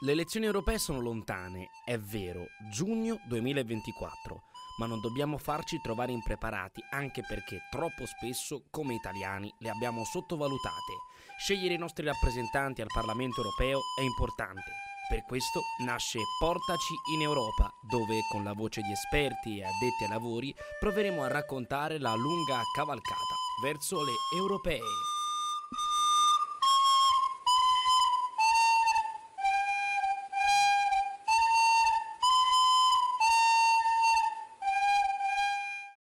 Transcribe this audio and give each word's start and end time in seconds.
Le 0.00 0.12
elezioni 0.12 0.44
europee 0.44 0.78
sono 0.78 1.00
lontane, 1.00 1.70
è 1.82 1.96
vero, 1.96 2.48
giugno 2.70 3.18
2024, 3.28 4.42
ma 4.78 4.84
non 4.84 5.00
dobbiamo 5.00 5.38
farci 5.38 5.80
trovare 5.80 6.12
impreparati 6.12 6.84
anche 6.90 7.22
perché 7.26 7.62
troppo 7.70 8.04
spesso, 8.04 8.64
come 8.70 8.92
italiani, 8.92 9.50
le 9.60 9.70
abbiamo 9.70 10.04
sottovalutate. 10.04 10.92
Scegliere 11.38 11.72
i 11.72 11.78
nostri 11.78 12.04
rappresentanti 12.04 12.82
al 12.82 12.92
Parlamento 12.92 13.40
europeo 13.40 13.80
è 13.98 14.02
importante. 14.02 14.70
Per 15.08 15.24
questo 15.24 15.62
nasce 15.78 16.18
Portaci 16.38 16.94
in 17.14 17.22
Europa, 17.22 17.72
dove 17.88 18.20
con 18.30 18.44
la 18.44 18.52
voce 18.52 18.82
di 18.82 18.92
esperti 18.92 19.60
e 19.60 19.64
addetti 19.64 20.04
ai 20.04 20.10
lavori 20.10 20.54
proveremo 20.78 21.22
a 21.22 21.28
raccontare 21.28 21.98
la 21.98 22.14
lunga 22.14 22.60
cavalcata 22.74 23.34
verso 23.62 24.04
le 24.04 24.12
europee. 24.36 25.15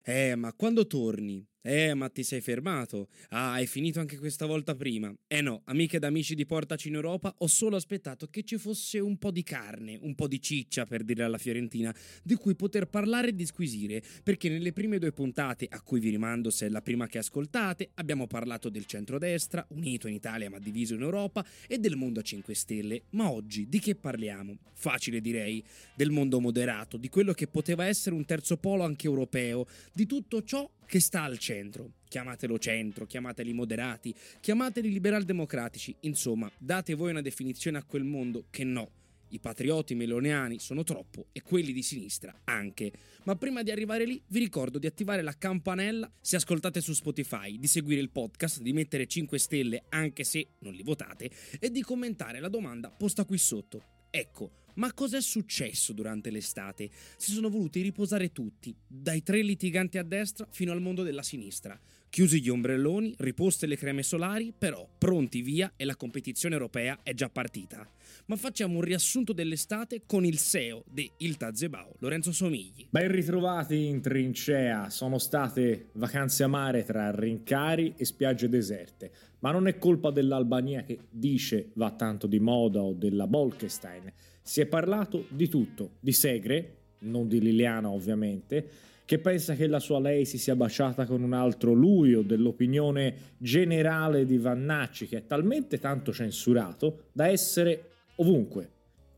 Eh, 0.05 0.35
ma 0.37 0.53
quando 0.53 0.87
torni? 0.87 1.45
Eh, 1.65 1.95
ma 1.95 2.09
ti 2.09 2.25
sei 2.25 2.41
fermato? 2.41 3.07
Ah, 3.29 3.53
hai 3.53 3.69
finito 3.69 4.01
anche 4.01 4.19
questa 4.19 4.47
volta 4.47 4.75
prima? 4.75 5.15
Eh 5.29 5.41
no, 5.41 5.63
amiche 5.67 5.99
ed 5.99 6.05
amici 6.05 6.35
di 6.35 6.45
Portaci 6.45 6.89
in 6.89 6.95
Europa, 6.95 7.33
ho 7.39 7.47
solo 7.47 7.77
aspettato 7.77 8.27
che 8.27 8.43
ci 8.43 8.59
fosse 8.59 8.99
un 8.99 9.17
po' 9.17 9.31
di 9.31 9.45
carne, 9.45 9.97
un 10.03 10.17
po' 10.17 10.27
di 10.27 10.41
ciccia, 10.41 10.87
per 10.87 11.05
dire 11.05 11.23
alla 11.23 11.39
Fiorentina, 11.39 11.95
di 12.25 12.35
cui 12.35 12.57
poter 12.57 12.89
parlare 12.89 13.29
e 13.29 13.35
disquisire, 13.37 14.03
perché 14.25 14.49
nelle 14.49 14.73
prime 14.73 14.99
due 14.99 15.13
puntate, 15.13 15.69
a 15.71 15.81
cui 15.83 16.01
vi 16.01 16.11
rimando 16.11 16.51
se 16.51 16.67
è 16.67 16.69
la 16.69 16.83
prima 16.83 17.07
che 17.07 17.19
ascoltate, 17.19 17.91
abbiamo 17.95 18.27
parlato 18.27 18.69
del 18.69 18.87
centrodestra, 18.87 19.65
unito 19.69 20.09
in 20.09 20.15
Italia 20.15 20.51
ma 20.51 20.59
diviso 20.59 20.95
in 20.95 21.03
Europa, 21.03 21.47
e 21.69 21.79
del 21.79 21.95
mondo 21.95 22.19
a 22.19 22.25
5 22.25 22.55
stelle. 22.55 23.05
Ma 23.11 23.31
oggi 23.31 23.69
di 23.69 23.79
che 23.79 23.95
parliamo? 23.95 24.57
Facile 24.73 25.21
direi, 25.21 25.63
del 25.95 26.11
mondo 26.11 26.41
moderato, 26.41 26.97
di 26.97 27.09
quello 27.09 27.33
che 27.35 27.47
poteva 27.47 27.87
essere 27.87 28.17
un 28.17 28.25
terzo 28.25 28.57
polo 28.57 28.83
anche 28.83 29.07
europeo, 29.07 29.65
di 29.93 30.07
tutto 30.07 30.43
ciò 30.43 30.69
che 30.93 31.01
sta 31.01 31.23
al 31.23 31.39
centro. 31.39 31.93
Chiamatelo 32.07 32.59
centro, 32.59 33.07
chiamateli 33.07 33.55
moderati, 33.55 34.15
chiamateli 34.43 34.93
liberal 34.93 35.23
democratici, 35.23 35.97
insomma, 36.01 36.53
date 36.59 36.93
voi 36.93 37.13
una 37.13 37.23
definizione 37.23 37.79
a 37.79 37.83
quel 37.83 38.05
mondo 38.05 38.49
che 38.51 38.63
no. 38.63 38.91
I 39.29 39.39
patrioti 39.39 39.95
meloniani 39.95 40.59
sono 40.59 40.85
troppo 40.85 41.29
e 41.33 41.41
quelli 41.41 41.73
di 41.73 41.81
sinistra 41.81 42.43
anche. 42.45 42.93
Ma 43.23 43.37
prima 43.37 43.63
di 43.63 43.71
arrivare 43.71 44.05
lì 44.05 44.23
vi 44.27 44.41
ricordo 44.41 44.79
di 44.79 44.87
attivare 44.87 45.23
la 45.23 45.39
campanella 45.39 46.13
se 46.21 46.37
ascoltate 46.37 46.83
su 46.83 46.93
Spotify, 46.93 47.59
di 47.59 47.69
seguire 47.69 48.03
il 48.03 48.11
podcast, 48.11 48.61
di 48.61 48.75
mettere 48.75 49.07
5 49.07 49.39
stelle 49.39 49.85
anche 49.89 50.25
se 50.25 50.47
non 50.59 50.75
li 50.75 50.83
votate 50.83 51.31
e 51.59 51.71
di 51.71 51.81
commentare 51.81 52.39
la 52.39 52.51
domanda 52.51 52.91
posta 52.91 53.25
qui 53.25 53.39
sotto. 53.39 53.83
Ecco, 54.11 54.62
ma 54.75 54.93
cos'è 54.93 55.21
successo 55.21 55.93
durante 55.93 56.31
l'estate? 56.31 56.91
Si 57.17 57.33
sono 57.33 57.49
voluti 57.49 57.81
riposare 57.81 58.33
tutti, 58.33 58.75
dai 58.87 59.23
tre 59.23 59.43
litiganti 59.43 59.99
a 59.99 60.03
destra 60.03 60.47
fino 60.51 60.73
al 60.73 60.81
mondo 60.81 61.03
della 61.03 61.23
sinistra. 61.23 61.79
Chiusi 62.13 62.43
gli 62.43 62.51
ombrelloni, 62.51 63.15
riposte 63.21 63.67
le 63.67 63.75
creme 63.79 64.03
solari, 64.03 64.53
però 64.53 64.87
pronti 64.99 65.41
via 65.41 65.73
e 65.77 65.87
la 65.87 65.97
competizione 65.97 66.55
europea 66.55 66.99
è 67.03 67.15
già 67.15 67.31
partita. 67.31 67.91
Ma 68.27 68.37
facciamo 68.37 68.75
un 68.75 68.81
riassunto 68.83 69.33
dell'estate 69.33 70.03
con 70.05 70.27
il 70.27 70.37
SEO 70.37 70.85
di 70.91 71.11
Il 71.17 71.39
Tazebao, 71.39 71.95
Lorenzo 72.01 72.31
Somigli. 72.31 72.87
Ben 72.91 73.11
ritrovati 73.11 73.87
in 73.87 74.03
trincea, 74.03 74.91
sono 74.91 75.17
state 75.17 75.89
vacanze 75.93 76.43
a 76.43 76.49
mare 76.49 76.85
tra 76.85 77.11
rincari 77.13 77.95
e 77.97 78.05
spiagge 78.05 78.51
deserte, 78.51 79.11
ma 79.39 79.51
non 79.51 79.67
è 79.67 79.79
colpa 79.79 80.11
dell'Albania 80.11 80.83
che 80.85 80.99
dice 81.09 81.71
va 81.77 81.93
tanto 81.93 82.27
di 82.27 82.41
moda 82.41 82.83
o 82.83 82.93
della 82.93 83.27
Bolkestein. 83.27 84.13
Si 84.43 84.61
è 84.61 84.67
parlato 84.67 85.25
di 85.31 85.49
tutto, 85.49 85.93
di 85.99 86.13
Segre, 86.13 86.82
non 87.03 87.29
di 87.29 87.41
Liliana 87.41 87.91
ovviamente, 87.91 88.67
che 89.05 89.19
pensa 89.19 89.55
che 89.55 89.67
la 89.67 89.81
sua 89.81 90.01
lei 90.01 90.25
si 90.25 90.39
sia 90.39 90.57
baciata 90.57 91.05
con 91.07 91.23
un 91.23 91.33
altro 91.33 91.73
lui 91.73 92.15
o 92.15 92.23
dell'opinione 92.23 93.15
generale 93.37 94.25
di 94.25 94.39
Vannacci 94.39 95.07
che 95.07 95.19
è 95.19 95.27
talmente 95.27 95.79
tanto 95.79 96.13
censurato 96.13 97.09
da 97.13 97.27
essere 97.27 97.91
ovunque, 98.17 98.71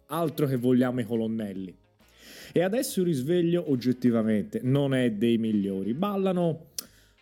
altro 0.07 0.47
che 0.47 0.57
vogliamo 0.57 1.01
i 1.01 1.05
colonnelli. 1.05 1.77
E 2.53 2.63
adesso 2.63 3.01
il 3.01 3.07
risveglio 3.07 3.71
oggettivamente 3.71 4.61
non 4.63 4.95
è 4.95 5.13
dei 5.13 5.39
migliori, 5.39 5.95
ballano 5.95 6.73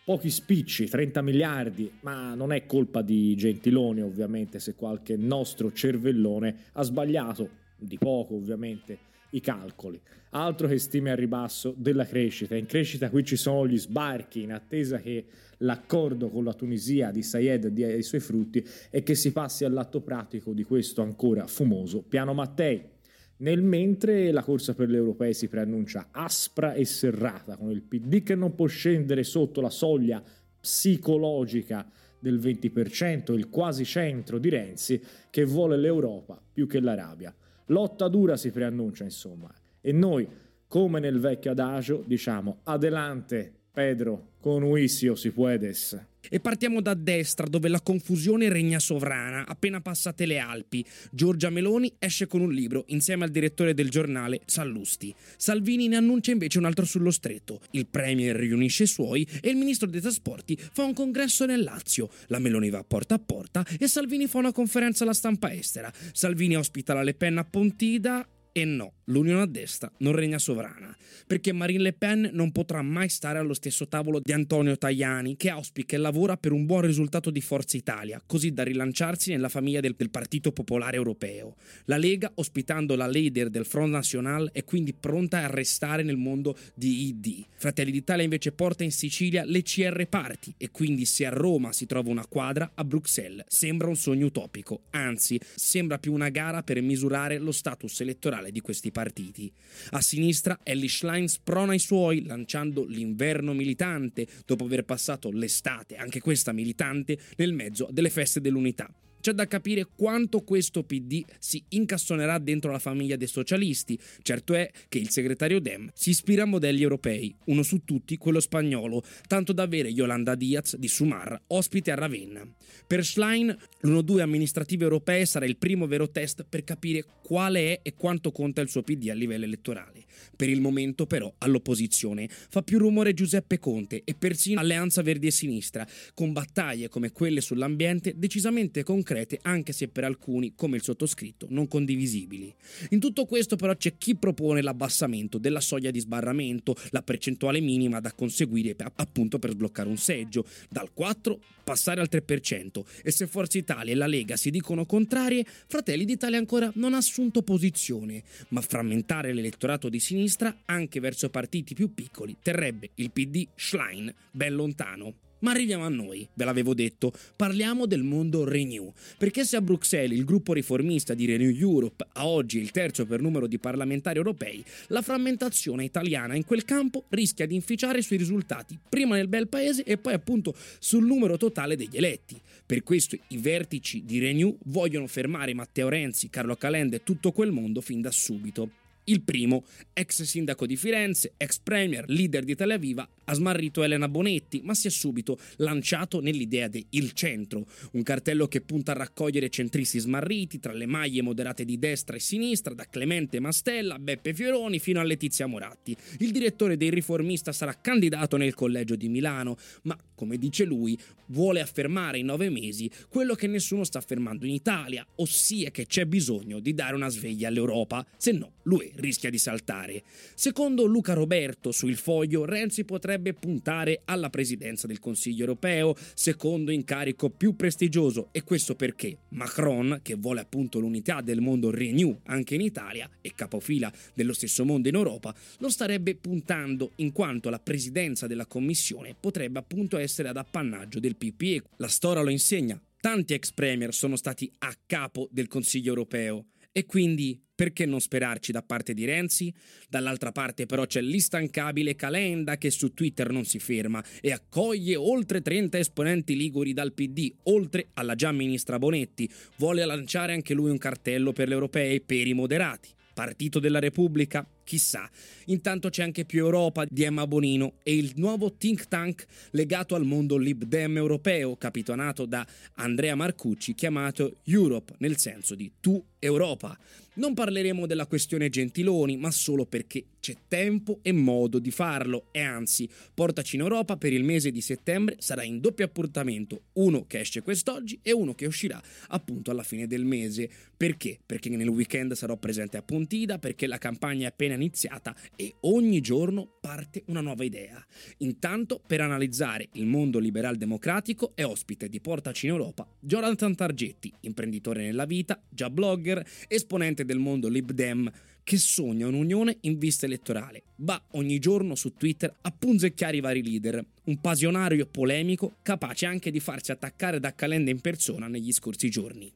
pochi 0.05 0.29
spicci, 0.29 0.87
30 0.87 1.21
miliardi, 1.21 1.91
ma 2.01 2.35
non 2.35 2.51
è 2.51 2.65
colpa 2.65 3.01
di 3.01 3.35
Gentiloni 3.35 4.01
ovviamente 4.01 4.59
se 4.59 4.75
qualche 4.75 5.15
nostro 5.15 5.71
cervellone 5.71 6.55
ha 6.73 6.83
sbagliato, 6.83 7.49
di 7.77 7.97
poco 7.97 8.35
ovviamente, 8.35 8.97
i 9.33 9.39
calcoli. 9.39 10.01
Altro 10.31 10.67
che 10.67 10.79
stime 10.79 11.11
a 11.11 11.15
ribasso 11.15 11.73
della 11.77 12.05
crescita. 12.05 12.55
In 12.55 12.65
crescita 12.65 13.09
qui 13.09 13.23
ci 13.23 13.35
sono 13.35 13.67
gli 13.67 13.77
sbarchi 13.77 14.41
in 14.41 14.51
attesa 14.51 14.97
che 14.97 15.25
l'accordo 15.57 16.29
con 16.29 16.43
la 16.43 16.53
Tunisia 16.53 17.11
di 17.11 17.21
Sayed 17.21 17.67
dia 17.67 17.93
i 17.93 18.03
suoi 18.03 18.21
frutti 18.21 18.65
e 18.89 19.03
che 19.03 19.15
si 19.15 19.31
passi 19.31 19.63
all'atto 19.63 20.01
pratico 20.01 20.51
di 20.53 20.63
questo 20.63 21.01
ancora 21.01 21.45
fumoso 21.47 22.01
piano 22.01 22.33
Mattei. 22.33 22.91
Nel 23.37 23.61
mentre 23.61 24.31
la 24.31 24.43
corsa 24.43 24.73
per 24.73 24.89
le 24.89 24.97
europee 24.97 25.33
si 25.33 25.47
preannuncia 25.47 26.09
aspra 26.11 26.73
e 26.73 26.85
serrata, 26.85 27.57
con 27.57 27.71
il 27.71 27.81
PD 27.81 28.23
che 28.23 28.35
non 28.35 28.55
può 28.55 28.67
scendere 28.67 29.23
sotto 29.23 29.59
la 29.59 29.69
soglia 29.69 30.23
psicologica 30.59 31.85
del 32.19 32.39
20%, 32.39 33.33
il 33.33 33.49
quasi 33.49 33.83
centro 33.83 34.37
di 34.37 34.49
Renzi 34.49 35.01
che 35.29 35.43
vuole 35.43 35.77
l'Europa 35.77 36.41
più 36.53 36.67
che 36.67 36.79
l'Arabia. 36.79 37.35
Lotta 37.67 38.07
dura 38.07 38.37
si 38.37 38.51
preannuncia, 38.51 39.03
insomma. 39.03 39.53
E 39.81 39.91
noi, 39.91 40.27
come 40.67 40.99
nel 40.99 41.19
vecchio 41.19 41.51
adagio, 41.51 42.03
diciamo 42.05 42.59
adelante, 42.63 43.51
Pedro, 43.71 44.32
con 44.43 44.61
uisio 44.61 45.15
si 45.15 45.31
puedes. 45.31 45.97
E 46.29 46.41
partiamo 46.41 46.81
da 46.81 46.93
destra, 46.95 47.47
dove 47.47 47.69
la 47.69 47.79
confusione 47.79 48.49
regna 48.49 48.79
sovrana. 48.79 49.47
Appena 49.47 49.79
passate 49.79 50.25
le 50.25 50.37
Alpi, 50.37 50.85
Giorgia 51.11 51.49
Meloni 51.49 51.93
esce 51.97 52.27
con 52.27 52.41
un 52.41 52.51
libro 52.51 52.83
insieme 52.87 53.23
al 53.23 53.29
direttore 53.29 53.73
del 53.73 53.89
giornale 53.89 54.41
Sallusti. 54.45 55.15
Salvini 55.37 55.87
ne 55.87 55.95
annuncia 55.95 56.31
invece 56.31 56.57
un 56.57 56.65
altro 56.65 56.83
sullo 56.83 57.11
stretto. 57.11 57.61
Il 57.71 57.87
Premier 57.87 58.35
riunisce 58.35 58.83
i 58.83 58.87
suoi 58.87 59.25
e 59.41 59.49
il 59.49 59.55
ministro 59.55 59.87
dei 59.87 60.01
trasporti 60.01 60.57
fa 60.57 60.83
un 60.83 60.93
congresso 60.93 61.45
nel 61.45 61.63
Lazio. 61.63 62.09
La 62.27 62.39
Meloni 62.39 62.69
va 62.69 62.83
porta 62.83 63.15
a 63.15 63.19
porta 63.19 63.65
e 63.79 63.87
Salvini 63.87 64.27
fa 64.27 64.39
una 64.39 64.51
conferenza 64.51 65.05
alla 65.05 65.13
stampa 65.13 65.53
estera. 65.53 65.89
Salvini 66.11 66.57
ospita 66.57 66.93
la 66.93 67.03
Le 67.03 67.13
Pen 67.13 67.37
a 67.37 67.45
Pontida 67.45 68.27
e 68.55 68.65
no, 68.65 68.93
l'unione 69.05 69.41
a 69.41 69.45
destra 69.45 69.91
non 69.97 70.13
regna 70.13 70.37
sovrana, 70.37 70.95
perché 71.27 71.51
Marine 71.51 71.83
Le 71.83 71.93
Pen 71.93 72.29
non 72.33 72.51
potrà 72.51 72.81
mai 72.81 73.09
stare 73.09 73.39
allo 73.39 73.53
stesso 73.53 73.87
tavolo 73.87 74.19
di 74.19 74.31
Antonio 74.31 74.77
Tajani, 74.77 75.35
che 75.35 75.49
auspica 75.49 75.95
e 75.95 75.99
lavora 75.99 76.37
per 76.37 76.51
un 76.51 76.65
buon 76.65 76.81
risultato 76.81 77.29
di 77.29 77.41
Forza 77.41 77.77
Italia, 77.77 78.21
così 78.25 78.51
da 78.51 78.63
rilanciarsi 78.63 79.31
nella 79.31 79.49
famiglia 79.49 79.79
del, 79.79 79.95
del 79.97 80.09
Partito 80.09 80.51
Popolare 80.51 80.97
Europeo. 80.97 81.55
La 81.85 81.97
Lega, 81.97 82.31
ospitando 82.35 82.95
la 82.95 83.07
leader 83.07 83.49
del 83.49 83.65
Front 83.65 83.91
National, 83.91 84.49
è 84.51 84.63
quindi 84.63 84.93
pronta 84.93 85.39
a 85.39 85.47
restare 85.47 86.03
nel 86.03 86.17
mondo 86.17 86.55
di 86.73 87.07
ID. 87.07 87.45
Fratelli 87.57 87.91
d'Italia 87.91 88.23
invece 88.23 88.51
porta 88.51 88.83
in 88.83 88.91
Sicilia 88.91 89.43
le 89.45 89.61
CR 89.63 90.05
Party 90.07 90.53
e 90.57 90.71
quindi 90.71 91.05
se 91.05 91.25
a 91.25 91.29
Roma 91.29 91.71
si 91.71 91.85
trova 91.85 92.09
una 92.09 92.25
quadra, 92.27 92.71
a 92.73 92.83
Bruxelles 92.83 93.45
sembra 93.47 93.87
un 93.87 93.95
sogno 93.95 94.27
utopico, 94.27 94.83
anzi 94.91 95.39
sembra 95.55 95.97
più 95.97 96.13
una 96.13 96.29
gara 96.29 96.63
per 96.63 96.81
misurare 96.81 97.37
lo 97.37 97.51
status 97.51 98.01
elettorale 98.01 98.51
di 98.51 98.61
questi 98.61 98.91
partiti. 98.93 99.51
A 99.89 99.99
sinistra 99.99 100.57
Ellie 100.63 100.87
Schlein 100.87 101.27
sprona 101.27 101.73
i 101.73 101.79
suoi 101.79 102.23
lanciando 102.23 102.85
l'inverno 102.85 103.51
militante 103.53 104.25
dopo 104.45 104.63
aver 104.63 104.85
passato 104.85 105.29
l'estate, 105.29 105.97
anche 105.97 106.21
questa 106.21 106.53
militante, 106.53 107.17
nel 107.35 107.51
mezzo 107.51 107.89
delle 107.91 108.09
feste 108.09 108.39
dell'unità. 108.39 108.89
C'è 109.23 109.31
da 109.31 109.47
capire 109.47 109.87
quanto 109.95 110.41
questo 110.41 110.83
PD 110.83 111.23
si 111.39 111.63
incassonerà 111.69 112.39
dentro 112.39 112.73
la 112.73 112.79
famiglia 112.79 113.15
dei 113.15 113.27
socialisti. 113.27 113.97
Certo 114.21 114.53
è 114.53 114.69
che 114.89 114.97
il 114.97 115.11
segretario 115.11 115.61
Dem 115.61 115.89
si 115.93 116.09
ispira 116.09 116.43
a 116.43 116.45
modelli 116.45 116.81
europei, 116.81 117.33
uno 117.45 117.63
su 117.63 117.85
tutti 117.85 118.17
quello 118.17 118.41
spagnolo, 118.41 119.01
tanto 119.25 119.53
da 119.53 119.63
avere 119.63 119.87
Yolanda 119.87 120.35
Diaz 120.35 120.75
di 120.75 120.89
Sumar 120.89 121.41
ospite 121.47 121.91
a 121.91 121.95
Ravenna. 121.95 122.45
Per 122.85 123.05
Schlein, 123.05 123.57
l'1-2 123.83 124.19
amministrative 124.19 124.83
europee 124.83 125.25
sarà 125.25 125.45
il 125.45 125.55
primo 125.55 125.87
vero 125.87 126.09
test 126.09 126.43
per 126.43 126.65
capire 126.65 127.05
quale 127.23 127.73
è 127.73 127.79
e 127.81 127.93
quanto 127.95 128.31
conta 128.31 128.61
il 128.61 128.69
suo 128.69 128.83
PD 128.83 129.09
a 129.09 129.13
livello 129.13 129.45
elettorale. 129.45 130.03
Per 130.35 130.49
il 130.49 130.61
momento, 130.61 131.05
però, 131.05 131.33
all'opposizione 131.39 132.27
fa 132.29 132.61
più 132.61 132.77
rumore 132.77 133.13
Giuseppe 133.13 133.59
Conte 133.59 134.01
e 134.03 134.13
persino 134.13 134.59
Alleanza 134.59 135.01
Verdi 135.01 135.27
e 135.27 135.31
Sinistra, 135.31 135.87
con 136.13 136.33
battaglie 136.33 136.89
come 136.89 137.11
quelle 137.11 137.41
sull'ambiente 137.41 138.13
decisamente 138.17 138.83
concrete 138.83 139.39
anche 139.41 139.73
se 139.73 139.87
per 139.87 140.03
alcuni, 140.03 140.53
come 140.55 140.77
il 140.77 140.83
sottoscritto, 140.83 141.47
non 141.49 141.67
condivisibili. 141.67 142.53
In 142.89 142.99
tutto 142.99 143.25
questo 143.25 143.55
però 143.55 143.75
c'è 143.75 143.97
chi 143.97 144.15
propone 144.15 144.61
l'abbassamento 144.61 145.37
della 145.37 145.61
soglia 145.61 145.91
di 145.91 145.99
sbarramento, 145.99 146.75
la 146.89 147.01
percentuale 147.01 147.61
minima 147.61 147.99
da 147.99 148.11
conseguire 148.11 148.75
appunto 148.95 149.39
per 149.39 149.51
sbloccare 149.51 149.87
un 149.87 149.97
seggio, 149.97 150.45
dal 150.69 150.93
4 150.93 151.39
passare 151.63 152.01
al 152.01 152.09
3% 152.11 152.83
e 153.03 153.11
se 153.11 153.25
Forza 153.25 153.57
Italia 153.57 153.93
e 153.93 153.95
la 153.95 154.07
Lega 154.07 154.35
si 154.35 154.49
dicono 154.49 154.85
contrarie, 154.85 155.45
Fratelli 155.67 156.05
d'Italia 156.05 156.37
ancora 156.37 156.69
non 156.75 156.93
ha 156.93 157.01
assunto 157.13 157.43
posizione, 157.43 158.23
ma 158.49 158.61
frammentare 158.61 159.33
l'elettorato 159.33 159.87
di 159.87 159.99
sinistra 159.99 160.61
anche 160.65 160.99
verso 160.99 161.29
partiti 161.29 161.75
più 161.75 161.93
piccoli 161.93 162.37
terrebbe 162.41 162.89
il 162.95 163.11
PD 163.11 163.47
Schlein 163.53 164.11
ben 164.31 164.55
lontano. 164.55 165.13
Ma 165.43 165.51
arriviamo 165.51 165.83
a 165.83 165.89
noi, 165.89 166.25
ve 166.35 166.45
l'avevo 166.45 166.73
detto, 166.73 167.11
parliamo 167.35 167.85
del 167.85 168.03
mondo 168.03 168.45
Renew, 168.45 168.93
perché 169.17 169.43
se 169.43 169.57
a 169.57 169.61
Bruxelles 169.61 170.17
il 170.17 170.23
gruppo 170.23 170.53
riformista 170.53 171.13
di 171.13 171.25
Renew 171.25 171.53
Europe 171.53 172.07
a 172.13 172.27
oggi 172.27 172.59
il 172.59 172.71
terzo 172.71 173.05
per 173.05 173.19
numero 173.19 173.45
di 173.45 173.59
parlamentari 173.59 174.17
europei, 174.17 174.63
la 174.87 175.01
frammentazione 175.01 175.83
italiana 175.83 176.35
in 176.35 176.45
quel 176.45 176.63
campo 176.63 177.03
rischia 177.09 177.45
di 177.45 177.55
inficiare 177.55 178.01
sui 178.01 178.15
risultati, 178.15 178.79
prima 178.87 179.17
nel 179.17 179.27
bel 179.27 179.49
paese 179.49 179.83
e 179.83 179.97
poi 179.97 180.13
appunto 180.13 180.55
sul 180.79 181.05
numero 181.05 181.35
totale 181.35 181.75
degli 181.75 181.97
eletti. 181.97 182.39
Per 182.65 182.81
questo 182.83 183.17
i 183.27 183.37
vertici 183.37 184.05
di 184.05 184.19
Renew 184.19 184.57
vogliono 184.67 185.07
fermare 185.07 185.53
Matteo 185.53 185.89
Renzi, 185.89 186.29
Carlo 186.29 186.55
Calenda 186.55 186.95
e 186.95 187.03
tutto 187.03 187.33
quel 187.33 187.51
mondo 187.51 187.81
fin 187.81 187.99
da 187.99 188.11
subito. 188.11 188.82
Il 189.05 189.21
primo, 189.21 189.65
ex 189.91 190.21
sindaco 190.23 190.65
di 190.65 190.77
Firenze, 190.77 191.33
ex 191.35 191.59
premier, 191.59 192.05
leader 192.07 192.45
di 192.45 192.55
Tel 192.55 192.71
Aviv, 192.71 193.05
ha 193.25 193.33
smarrito 193.33 193.83
Elena 193.83 194.07
Bonetti, 194.07 194.61
ma 194.63 194.73
si 194.73 194.87
è 194.87 194.89
subito 194.89 195.37
lanciato 195.57 196.21
nell'idea 196.21 196.69
di 196.69 196.85
Il 196.91 197.11
Centro, 197.11 197.65
un 197.91 198.03
cartello 198.03 198.47
che 198.47 198.61
punta 198.61 198.91
a 198.91 198.95
raccogliere 198.95 199.49
centristi 199.49 199.99
smarriti 199.99 200.59
tra 200.59 200.71
le 200.71 200.85
maglie 200.85 201.21
moderate 201.21 201.65
di 201.65 201.77
destra 201.77 202.15
e 202.15 202.21
sinistra, 202.21 202.73
da 202.73 202.85
Clemente 202.85 203.41
Mastella 203.41 203.99
Beppe 203.99 204.33
Fioroni 204.33 204.79
fino 204.79 205.01
a 205.01 205.03
Letizia 205.03 205.47
Moratti. 205.47 205.95
Il 206.19 206.31
direttore 206.31 206.77
dei 206.77 206.89
riformista 206.89 207.51
sarà 207.51 207.73
candidato 207.73 208.37
nel 208.37 208.53
collegio 208.53 208.95
di 208.95 209.09
Milano, 209.09 209.57
ma, 209.83 209.97
come 210.15 210.37
dice 210.37 210.63
lui, 210.63 210.97
vuole 211.27 211.59
affermare 211.59 212.19
in 212.19 212.27
nove 212.27 212.49
mesi 212.49 212.89
quello 213.09 213.35
che 213.35 213.47
nessuno 213.47 213.83
sta 213.83 213.97
affermando 213.97 214.45
in 214.45 214.53
Italia, 214.53 215.05
ossia 215.15 215.71
che 215.71 215.85
c'è 215.87 216.05
bisogno 216.05 216.59
di 216.59 216.73
dare 216.73 216.95
una 216.95 217.09
sveglia 217.09 217.49
all'Europa, 217.49 218.05
se 218.15 218.31
no 218.31 218.53
lui 218.63 218.91
rischia 218.95 219.29
di 219.29 219.37
saltare. 219.37 220.03
Secondo 220.35 220.85
Luca 220.85 221.13
Roberto 221.13 221.71
su 221.71 221.87
Il 221.87 221.97
Foglio, 221.97 222.45
Renzi 222.45 222.83
potrebbe 222.83 223.33
puntare 223.33 224.01
alla 224.05 224.29
presidenza 224.29 224.87
del 224.87 224.99
Consiglio 224.99 225.41
europeo, 225.41 225.95
secondo 226.13 226.71
incarico 226.71 227.29
più 227.29 227.55
prestigioso, 227.55 228.29
e 228.31 228.43
questo 228.43 228.75
perché 228.75 229.17
Macron, 229.29 229.99
che 230.01 230.15
vuole 230.15 230.41
appunto 230.41 230.79
l'unità 230.79 231.21
del 231.21 231.41
mondo 231.41 231.69
Renew 231.69 232.19
anche 232.25 232.55
in 232.55 232.61
Italia 232.61 233.09
e 233.21 233.33
capofila 233.35 233.91
dello 234.13 234.33
stesso 234.33 234.65
mondo 234.65 234.87
in 234.87 234.95
Europa, 234.95 235.33
lo 235.59 235.69
starebbe 235.69 236.15
puntando 236.15 236.91
in 236.97 237.11
quanto 237.11 237.49
la 237.49 237.59
presidenza 237.59 238.27
della 238.27 238.45
Commissione 238.45 239.15
potrebbe 239.19 239.59
appunto 239.59 239.97
essere 239.97 240.29
ad 240.29 240.37
appannaggio 240.37 240.99
del 240.99 241.15
PPE. 241.15 241.63
La 241.77 241.87
storia 241.87 242.21
lo 242.21 242.29
insegna. 242.29 242.79
Tanti 242.99 243.33
ex 243.33 243.51
premier 243.51 243.93
sono 243.93 244.15
stati 244.15 244.49
a 244.59 244.73
capo 244.85 245.27
del 245.29 245.47
Consiglio 245.47 245.89
europeo 245.89 246.45
e 246.73 246.85
quindi 246.85 247.39
perché 247.55 247.85
non 247.85 248.01
sperarci 248.01 248.51
da 248.51 248.63
parte 248.63 248.95
di 248.95 249.05
Renzi? 249.05 249.53
Dall'altra 249.87 250.31
parte 250.31 250.65
però 250.65 250.85
c'è 250.85 251.01
l'instancabile 251.01 251.95
Calenda 251.95 252.57
che 252.57 252.71
su 252.71 252.93
Twitter 252.93 253.31
non 253.31 253.45
si 253.45 253.59
ferma 253.59 254.03
e 254.19 254.31
accoglie 254.31 254.95
oltre 254.95 255.41
30 255.41 255.77
esponenti 255.77 256.35
liguri 256.35 256.73
dal 256.73 256.93
PD, 256.93 257.31
oltre 257.43 257.89
alla 257.93 258.15
già 258.15 258.31
ministra 258.31 258.79
Bonetti. 258.79 259.31
Vuole 259.57 259.85
lanciare 259.85 260.33
anche 260.33 260.55
lui 260.55 260.71
un 260.71 260.79
cartello 260.79 261.31
per 261.31 261.47
le 261.47 261.53
europee 261.53 262.01
per 262.01 262.25
i 262.27 262.33
moderati. 262.33 262.89
Partito 263.13 263.59
della 263.59 263.79
Repubblica? 263.79 264.45
Chissà. 264.63 265.09
Intanto 265.45 265.89
c'è 265.89 266.03
anche 266.03 266.25
più 266.25 266.39
Europa 266.39 266.85
di 266.89 267.03
Emma 267.03 267.27
Bonino 267.27 267.73
e 267.83 267.95
il 267.95 268.13
nuovo 268.15 268.53
think 268.53 268.87
tank 268.87 269.25
legato 269.51 269.95
al 269.95 270.05
mondo 270.05 270.37
Lib 270.37 270.63
Dem 270.63 270.97
europeo, 270.97 271.55
capitanato 271.57 272.25
da 272.25 272.45
Andrea 272.75 273.15
Marcucci, 273.15 273.75
chiamato 273.75 274.37
Europe, 274.45 274.93
nel 274.99 275.17
senso 275.17 275.55
di 275.55 275.71
tu 275.79 276.03
Europa. 276.19 276.77
Non 277.15 277.35
parleremo 277.35 277.85
della 277.85 278.07
questione 278.07 278.49
Gentiloni, 278.49 279.17
ma 279.17 279.29
solo 279.29 279.65
perché 279.67 280.05
c'è 280.19 280.35
tempo 280.47 280.97
e 281.03 281.11
modo 281.11 281.59
di 281.59 281.69
farlo 281.69 282.27
e 282.31 282.41
anzi, 282.41 282.89
Portaci 283.13 283.55
in 283.55 283.61
Europa 283.61 283.97
per 283.97 284.13
il 284.13 284.23
mese 284.23 284.49
di 284.49 284.61
settembre 284.61 285.17
sarà 285.19 285.43
in 285.43 285.59
doppio 285.59 285.85
appuntamento, 285.85 286.63
uno 286.73 287.05
che 287.05 287.19
esce 287.19 287.43
quest'oggi 287.43 287.99
e 288.01 288.13
uno 288.13 288.33
che 288.33 288.47
uscirà 288.47 288.81
appunto 289.09 289.51
alla 289.51 289.61
fine 289.61 289.85
del 289.85 290.05
mese. 290.05 290.49
Perché? 290.75 291.19
Perché 291.23 291.49
nel 291.49 291.67
weekend 291.67 292.13
sarò 292.13 292.35
presente 292.35 292.77
a 292.77 292.81
Pontida, 292.81 293.37
perché 293.37 293.67
la 293.67 293.77
campagna 293.77 294.23
è 294.23 294.29
appena 294.29 294.52
iniziata 294.55 295.15
e 295.35 295.55
ogni 295.61 296.01
giorno 296.01 296.57
parte 296.59 297.03
una 297.07 297.21
nuova 297.21 297.43
idea. 297.43 297.85
Intanto, 298.17 298.81
per 298.85 299.01
analizzare 299.01 299.69
il 299.73 299.85
mondo 299.85 300.19
liberal 300.19 300.55
democratico 300.55 301.31
è 301.35 301.43
ospite 301.43 301.89
di 301.89 301.99
Portaci 301.99 302.45
in 302.45 302.51
Europa 302.53 302.87
Jonathan 302.99 303.55
Targetti, 303.55 304.11
imprenditore 304.21 304.83
nella 304.83 305.05
vita, 305.05 305.41
già 305.49 305.69
blogger, 305.69 306.25
esponente 306.47 307.05
del 307.05 307.19
mondo 307.19 307.47
Lib 307.47 307.71
Dem 307.71 308.11
che 308.43 308.57
sogna 308.57 309.07
un'unione 309.07 309.57
in 309.61 309.77
vista 309.77 310.05
elettorale. 310.05 310.63
Va 310.77 311.01
ogni 311.11 311.39
giorno 311.39 311.75
su 311.75 311.93
Twitter 311.93 312.33
a 312.41 312.51
punzecchiare 312.51 313.17
i 313.17 313.21
vari 313.21 313.43
leader, 313.43 313.83
un 314.03 314.19
passionario 314.19 314.85
polemico 314.85 315.55
capace 315.61 316.05
anche 316.05 316.29
di 316.29 316.39
farsi 316.39 316.71
attaccare 316.71 317.19
da 317.19 317.33
Calenda 317.33 317.71
in 317.71 317.79
persona 317.79 318.27
negli 318.27 318.51
scorsi 318.51 318.89
giorni. 318.89 319.31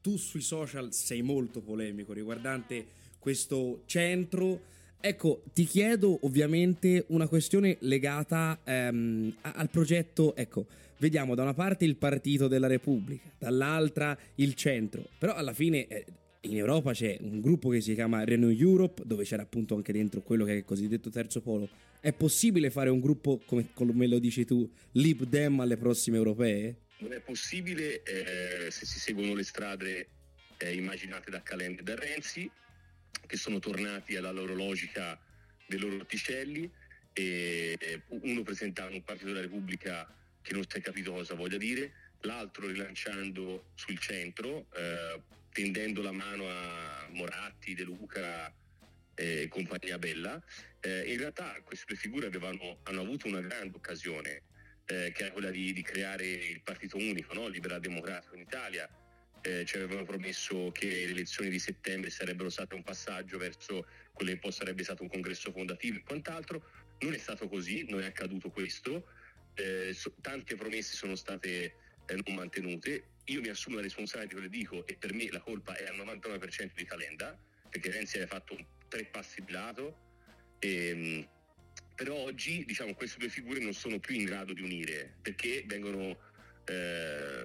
Tu 0.00 0.16
sui 0.16 0.40
social 0.40 0.92
sei 0.92 1.22
molto 1.22 1.60
polemico 1.60 2.12
riguardante 2.12 3.00
questo 3.22 3.82
centro. 3.86 4.70
Ecco, 5.00 5.42
ti 5.52 5.64
chiedo 5.64 6.18
ovviamente 6.22 7.04
una 7.08 7.28
questione 7.28 7.76
legata 7.80 8.60
ehm, 8.64 9.36
al 9.42 9.70
progetto, 9.70 10.34
ecco, 10.34 10.66
vediamo 10.98 11.36
da 11.36 11.42
una 11.42 11.54
parte 11.54 11.84
il 11.84 11.96
Partito 11.96 12.48
della 12.48 12.66
Repubblica, 12.66 13.30
dall'altra 13.38 14.18
il 14.36 14.54
centro, 14.54 15.08
però 15.18 15.34
alla 15.34 15.52
fine 15.52 15.86
eh, 15.86 16.04
in 16.42 16.56
Europa 16.56 16.92
c'è 16.92 17.16
un 17.20 17.40
gruppo 17.40 17.68
che 17.68 17.80
si 17.80 17.94
chiama 17.94 18.24
Renew 18.24 18.50
Europe, 18.50 19.02
dove 19.04 19.22
c'era 19.22 19.42
appunto 19.42 19.76
anche 19.76 19.92
dentro 19.92 20.20
quello 20.20 20.44
che 20.44 20.52
è 20.52 20.56
il 20.56 20.64
cosiddetto 20.64 21.10
terzo 21.10 21.40
polo. 21.40 21.68
È 22.00 22.12
possibile 22.12 22.70
fare 22.70 22.90
un 22.90 23.00
gruppo, 23.00 23.40
come, 23.46 23.68
come 23.74 24.08
lo 24.08 24.18
dici 24.18 24.44
tu, 24.44 24.68
Lib 24.92 25.22
Dem 25.24 25.60
alle 25.60 25.76
prossime 25.76 26.16
europee? 26.16 26.76
Non 26.98 27.12
è 27.12 27.20
possibile 27.20 28.02
eh, 28.02 28.70
se 28.70 28.86
si 28.86 28.98
seguono 28.98 29.34
le 29.34 29.44
strade 29.44 30.08
eh, 30.58 30.74
immaginate 30.74 31.30
da 31.30 31.42
Calenda 31.42 31.80
e 31.80 31.84
da 31.84 31.94
Renzi, 31.94 32.50
che 33.26 33.36
sono 33.36 33.58
tornati 33.58 34.16
alla 34.16 34.30
loro 34.30 34.54
logica 34.54 35.18
dei 35.66 35.78
loro 35.78 35.96
orticelli, 35.96 36.70
e 37.12 37.76
eh, 37.78 38.02
uno 38.08 38.42
presentando 38.42 38.94
un 38.94 39.04
partito 39.04 39.26
della 39.26 39.42
Repubblica 39.42 40.08
che 40.40 40.54
non 40.54 40.64
si 40.66 40.78
è 40.78 40.80
capito 40.80 41.12
cosa 41.12 41.34
voglia 41.34 41.56
dire, 41.56 41.92
l'altro 42.22 42.66
rilanciando 42.66 43.66
sul 43.74 43.98
centro, 43.98 44.66
eh, 44.74 45.20
tendendo 45.52 46.02
la 46.02 46.12
mano 46.12 46.48
a 46.48 47.06
Moratti, 47.10 47.74
De 47.74 47.84
Luca 47.84 48.52
e 49.14 49.48
compagnia 49.48 49.98
bella. 49.98 50.42
Eh, 50.80 51.12
in 51.12 51.18
realtà 51.18 51.60
queste 51.62 51.84
due 51.86 51.96
figure 51.96 52.26
avevano, 52.26 52.78
hanno 52.84 53.02
avuto 53.02 53.28
una 53.28 53.40
grande 53.40 53.76
occasione, 53.76 54.42
eh, 54.86 55.12
che 55.14 55.24
era 55.24 55.32
quella 55.32 55.50
di, 55.50 55.72
di, 55.72 55.82
creare 55.82 56.26
il 56.26 56.60
partito 56.62 56.96
unico, 56.96 57.34
no? 57.34 57.46
liberal 57.48 57.80
democratico 57.80 58.34
in 58.34 58.40
Italia. 58.40 58.88
Eh, 59.42 59.64
ci 59.64 59.76
avevano 59.76 60.04
promesso 60.04 60.70
che 60.72 60.86
le 60.86 61.10
elezioni 61.10 61.50
di 61.50 61.58
settembre 61.58 62.10
sarebbero 62.10 62.48
state 62.48 62.74
un 62.74 62.82
passaggio 62.82 63.38
verso 63.38 63.86
quello 64.12 64.30
che 64.32 64.38
poi 64.38 64.52
sarebbe 64.52 64.84
stato 64.84 65.02
un 65.02 65.08
congresso 65.08 65.50
fondativo 65.50 65.98
e 65.98 66.02
quant'altro. 66.02 66.64
Non 67.00 67.12
è 67.12 67.18
stato 67.18 67.48
così, 67.48 67.84
non 67.88 68.00
è 68.02 68.06
accaduto 68.06 68.50
questo. 68.50 69.06
Eh, 69.54 69.92
so, 69.92 70.14
tante 70.20 70.54
promesse 70.54 70.94
sono 70.94 71.16
state 71.16 71.74
eh, 72.06 72.22
non 72.24 72.34
mantenute. 72.36 73.08
Io 73.26 73.40
mi 73.40 73.48
assumo 73.48 73.76
la 73.76 73.82
responsabilità 73.82 74.34
di 74.34 74.40
quello 74.40 74.50
che 74.50 74.58
dico 74.58 74.86
e 74.86 74.96
per 74.96 75.12
me 75.12 75.28
la 75.30 75.40
colpa 75.40 75.76
è 75.76 75.86
al 75.86 75.96
99% 75.96 76.70
di 76.74 76.84
Calenda, 76.84 77.38
perché 77.68 77.90
Renzi 77.90 78.16
aveva 78.16 78.34
fatto 78.34 78.56
tre 78.88 79.04
passi 79.04 79.42
di 79.44 79.52
lato. 79.52 80.10
E, 80.58 80.88
ehm, 80.88 81.28
però 81.94 82.16
oggi 82.16 82.64
diciamo, 82.64 82.94
queste 82.94 83.18
due 83.18 83.28
figure 83.28 83.60
non 83.60 83.74
sono 83.74 83.98
più 83.98 84.14
in 84.14 84.24
grado 84.24 84.52
di 84.52 84.62
unire 84.62 85.14
perché 85.22 85.62
vengono, 85.66 86.18
eh, 86.64 87.44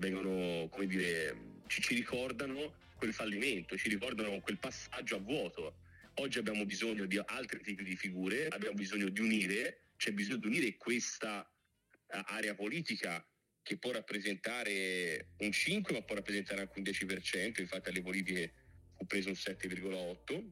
vengono 0.00 0.68
come 0.70 0.86
dire, 0.86 1.36
ci, 1.68 1.80
ci 1.80 1.94
ricordano 1.94 2.74
quel 2.96 3.12
fallimento, 3.12 3.76
ci 3.76 3.88
ricordano 3.88 4.40
quel 4.40 4.58
passaggio 4.58 5.16
a 5.16 5.20
vuoto. 5.20 5.76
Oggi 6.14 6.38
abbiamo 6.38 6.64
bisogno 6.64 7.06
di 7.06 7.20
altri 7.24 7.60
tipi 7.60 7.84
di 7.84 7.96
figure, 7.96 8.48
abbiamo 8.48 8.74
bisogno 8.74 9.08
di 9.08 9.20
unire, 9.20 9.90
c'è 9.96 10.12
bisogno 10.12 10.38
di 10.38 10.46
unire 10.48 10.76
questa 10.76 11.48
uh, 11.48 12.20
area 12.26 12.54
politica 12.54 13.24
che 13.62 13.76
può 13.76 13.92
rappresentare 13.92 15.28
un 15.38 15.52
5 15.52 15.92
ma 15.94 16.02
può 16.02 16.16
rappresentare 16.16 16.62
anche 16.62 16.78
un 16.78 16.84
10%, 16.84 17.60
infatti 17.60 17.88
alle 17.90 18.02
politiche 18.02 18.52
fu 18.96 19.06
preso 19.06 19.28
un 19.28 19.34
7,8%. 19.34 20.44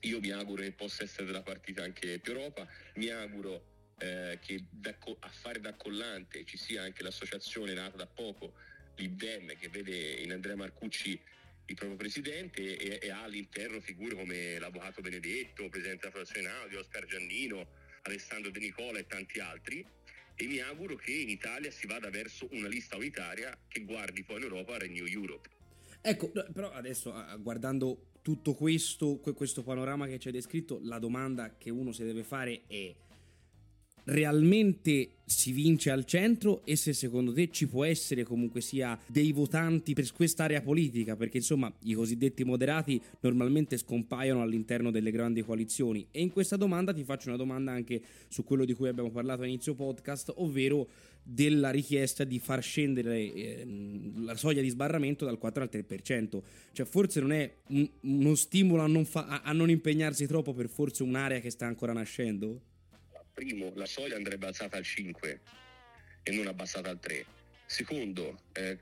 Io 0.00 0.20
mi 0.20 0.30
auguro 0.30 0.62
che 0.62 0.72
possa 0.72 1.04
essere 1.04 1.24
della 1.24 1.42
partita 1.42 1.82
anche 1.82 2.18
più 2.18 2.32
Europa, 2.32 2.68
mi 2.96 3.08
auguro 3.08 3.73
eh, 3.98 4.38
che 4.42 4.64
da, 4.70 4.94
a 5.20 5.28
fare 5.28 5.60
da 5.60 5.74
collante 5.74 6.44
ci 6.44 6.56
sia 6.56 6.82
anche 6.82 7.02
l'associazione 7.02 7.74
nata 7.74 7.96
da 7.96 8.06
poco 8.06 8.54
l'IBM 8.96 9.56
che 9.58 9.68
vede 9.68 10.14
in 10.22 10.32
Andrea 10.32 10.56
Marcucci 10.56 11.20
il 11.66 11.74
proprio 11.74 11.96
presidente 11.96 12.76
e, 12.76 12.98
e, 13.00 13.10
ha 13.10 13.22
all'interno 13.22 13.80
figure 13.80 14.14
come 14.14 14.58
l'avvocato 14.58 15.00
Benedetto, 15.00 15.68
presidente 15.68 16.08
della 16.08 16.12
Fondazione 16.12 16.48
Audi, 16.48 16.76
Oscar 16.76 17.06
Giannino, 17.06 17.66
Alessandro 18.02 18.50
De 18.50 18.58
Nicola 18.58 18.98
e 18.98 19.06
tanti 19.06 19.40
altri 19.40 19.84
e 20.36 20.46
mi 20.46 20.58
auguro 20.58 20.96
che 20.96 21.12
in 21.12 21.30
Italia 21.30 21.70
si 21.70 21.86
vada 21.86 22.10
verso 22.10 22.48
una 22.50 22.68
lista 22.68 22.96
unitaria 22.96 23.56
che 23.68 23.84
guardi 23.84 24.24
poi 24.24 24.38
in 24.38 24.42
Europa 24.42 24.78
Renew 24.78 25.06
Europe. 25.06 25.48
Ecco, 26.02 26.30
però 26.52 26.70
adesso 26.72 27.14
guardando 27.38 28.10
tutto 28.20 28.52
questo, 28.54 29.18
questo 29.18 29.62
panorama 29.62 30.06
che 30.06 30.18
ci 30.18 30.28
hai 30.28 30.34
descritto, 30.34 30.80
la 30.82 30.98
domanda 30.98 31.56
che 31.56 31.70
uno 31.70 31.92
si 31.92 32.04
deve 32.04 32.24
fare 32.24 32.62
è 32.66 32.94
realmente 34.04 35.10
si 35.26 35.52
vince 35.52 35.90
al 35.90 36.04
centro 36.04 36.64
e 36.64 36.76
se 36.76 36.92
secondo 36.92 37.32
te 37.32 37.50
ci 37.50 37.66
può 37.66 37.84
essere 37.84 38.24
comunque 38.24 38.60
sia 38.60 38.98
dei 39.06 39.32
votanti 39.32 39.94
per 39.94 40.10
quest'area 40.12 40.60
politica? 40.60 41.16
Perché 41.16 41.38
insomma 41.38 41.72
i 41.84 41.94
cosiddetti 41.94 42.44
moderati 42.44 43.00
normalmente 43.20 43.76
scompaiono 43.78 44.42
all'interno 44.42 44.90
delle 44.90 45.10
grandi 45.10 45.42
coalizioni. 45.42 46.06
E 46.10 46.20
in 46.20 46.30
questa 46.30 46.56
domanda 46.56 46.92
ti 46.92 47.04
faccio 47.04 47.28
una 47.28 47.38
domanda 47.38 47.72
anche 47.72 48.02
su 48.28 48.44
quello 48.44 48.64
di 48.64 48.74
cui 48.74 48.88
abbiamo 48.88 49.10
parlato 49.10 49.42
a 49.42 49.46
inizio 49.46 49.74
podcast 49.74 50.32
ovvero 50.36 50.88
della 51.26 51.70
richiesta 51.70 52.24
di 52.24 52.38
far 52.38 52.62
scendere 52.62 53.32
eh, 53.32 53.66
la 54.16 54.36
soglia 54.36 54.60
di 54.60 54.68
sbarramento 54.68 55.24
dal 55.24 55.38
4 55.38 55.62
al 55.62 55.70
3% 55.72 56.42
cioè 56.72 56.84
forse 56.84 57.20
non 57.20 57.32
è 57.32 57.50
un, 57.68 57.88
uno 58.02 58.34
stimolo 58.34 58.82
a 58.82 58.86
non, 58.86 59.06
fa- 59.06 59.40
a 59.42 59.52
non 59.52 59.70
impegnarsi 59.70 60.26
troppo 60.26 60.52
per 60.52 60.68
forse 60.68 61.02
un'area 61.02 61.40
che 61.40 61.48
sta 61.48 61.64
ancora 61.64 61.94
nascendo? 61.94 62.60
Primo, 63.34 63.72
la 63.74 63.86
soglia 63.86 64.16
andrebbe 64.16 64.46
alzata 64.46 64.76
al 64.76 64.84
5 64.84 65.40
e 66.22 66.32
non 66.32 66.46
abbassata 66.46 66.88
al 66.88 67.00
3. 67.00 67.26
Secondo, 67.66 68.38
eh, 68.52 68.78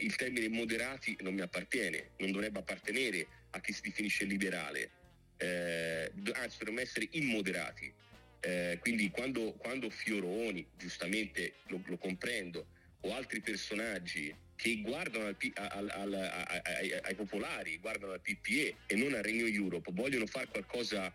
il 0.00 0.14
termine 0.16 0.48
moderati 0.48 1.16
non 1.22 1.34
mi 1.34 1.40
appartiene, 1.40 2.10
non 2.18 2.30
dovrebbe 2.30 2.60
appartenere 2.60 3.26
a 3.50 3.60
chi 3.60 3.72
si 3.72 3.80
definisce 3.82 4.24
liberale, 4.24 4.90
eh, 5.38 6.10
anzi 6.34 6.58
dovremmo 6.58 6.80
essere 6.80 7.08
immoderati. 7.12 7.92
Eh, 8.40 8.78
quindi 8.80 9.10
quando, 9.10 9.54
quando, 9.54 9.88
Fioroni, 9.88 10.66
giustamente 10.76 11.54
lo, 11.68 11.80
lo, 11.86 11.96
comprendo, 11.96 12.66
o 13.00 13.14
altri 13.14 13.40
personaggi 13.40 14.34
che 14.54 14.80
guardano 14.82 15.26
al, 15.26 15.36
al, 15.54 15.90
al, 15.90 16.12
ai, 16.14 16.92
ai 16.92 17.14
popolari, 17.14 17.78
guardano 17.78 18.12
al 18.12 18.20
PPE 18.20 18.76
e 18.86 18.94
non 18.96 19.14
al 19.14 19.22
Regno 19.22 19.46
Europe, 19.46 19.90
vogliono 19.92 20.26
fare 20.26 20.46
qualcosa 20.46 21.12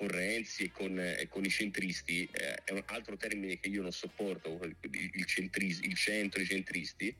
con 0.00 0.08
Renzi 0.08 0.64
e 0.64 0.70
con, 0.70 0.98
eh, 0.98 1.28
con 1.28 1.44
i 1.44 1.50
centristi, 1.50 2.26
eh, 2.32 2.54
è 2.64 2.72
un 2.72 2.82
altro 2.86 3.18
termine 3.18 3.60
che 3.60 3.68
io 3.68 3.82
non 3.82 3.92
sopporto, 3.92 4.58
il, 4.62 5.26
centris, 5.26 5.80
il 5.82 5.94
centro, 5.94 6.40
i 6.40 6.46
centristi, 6.46 7.14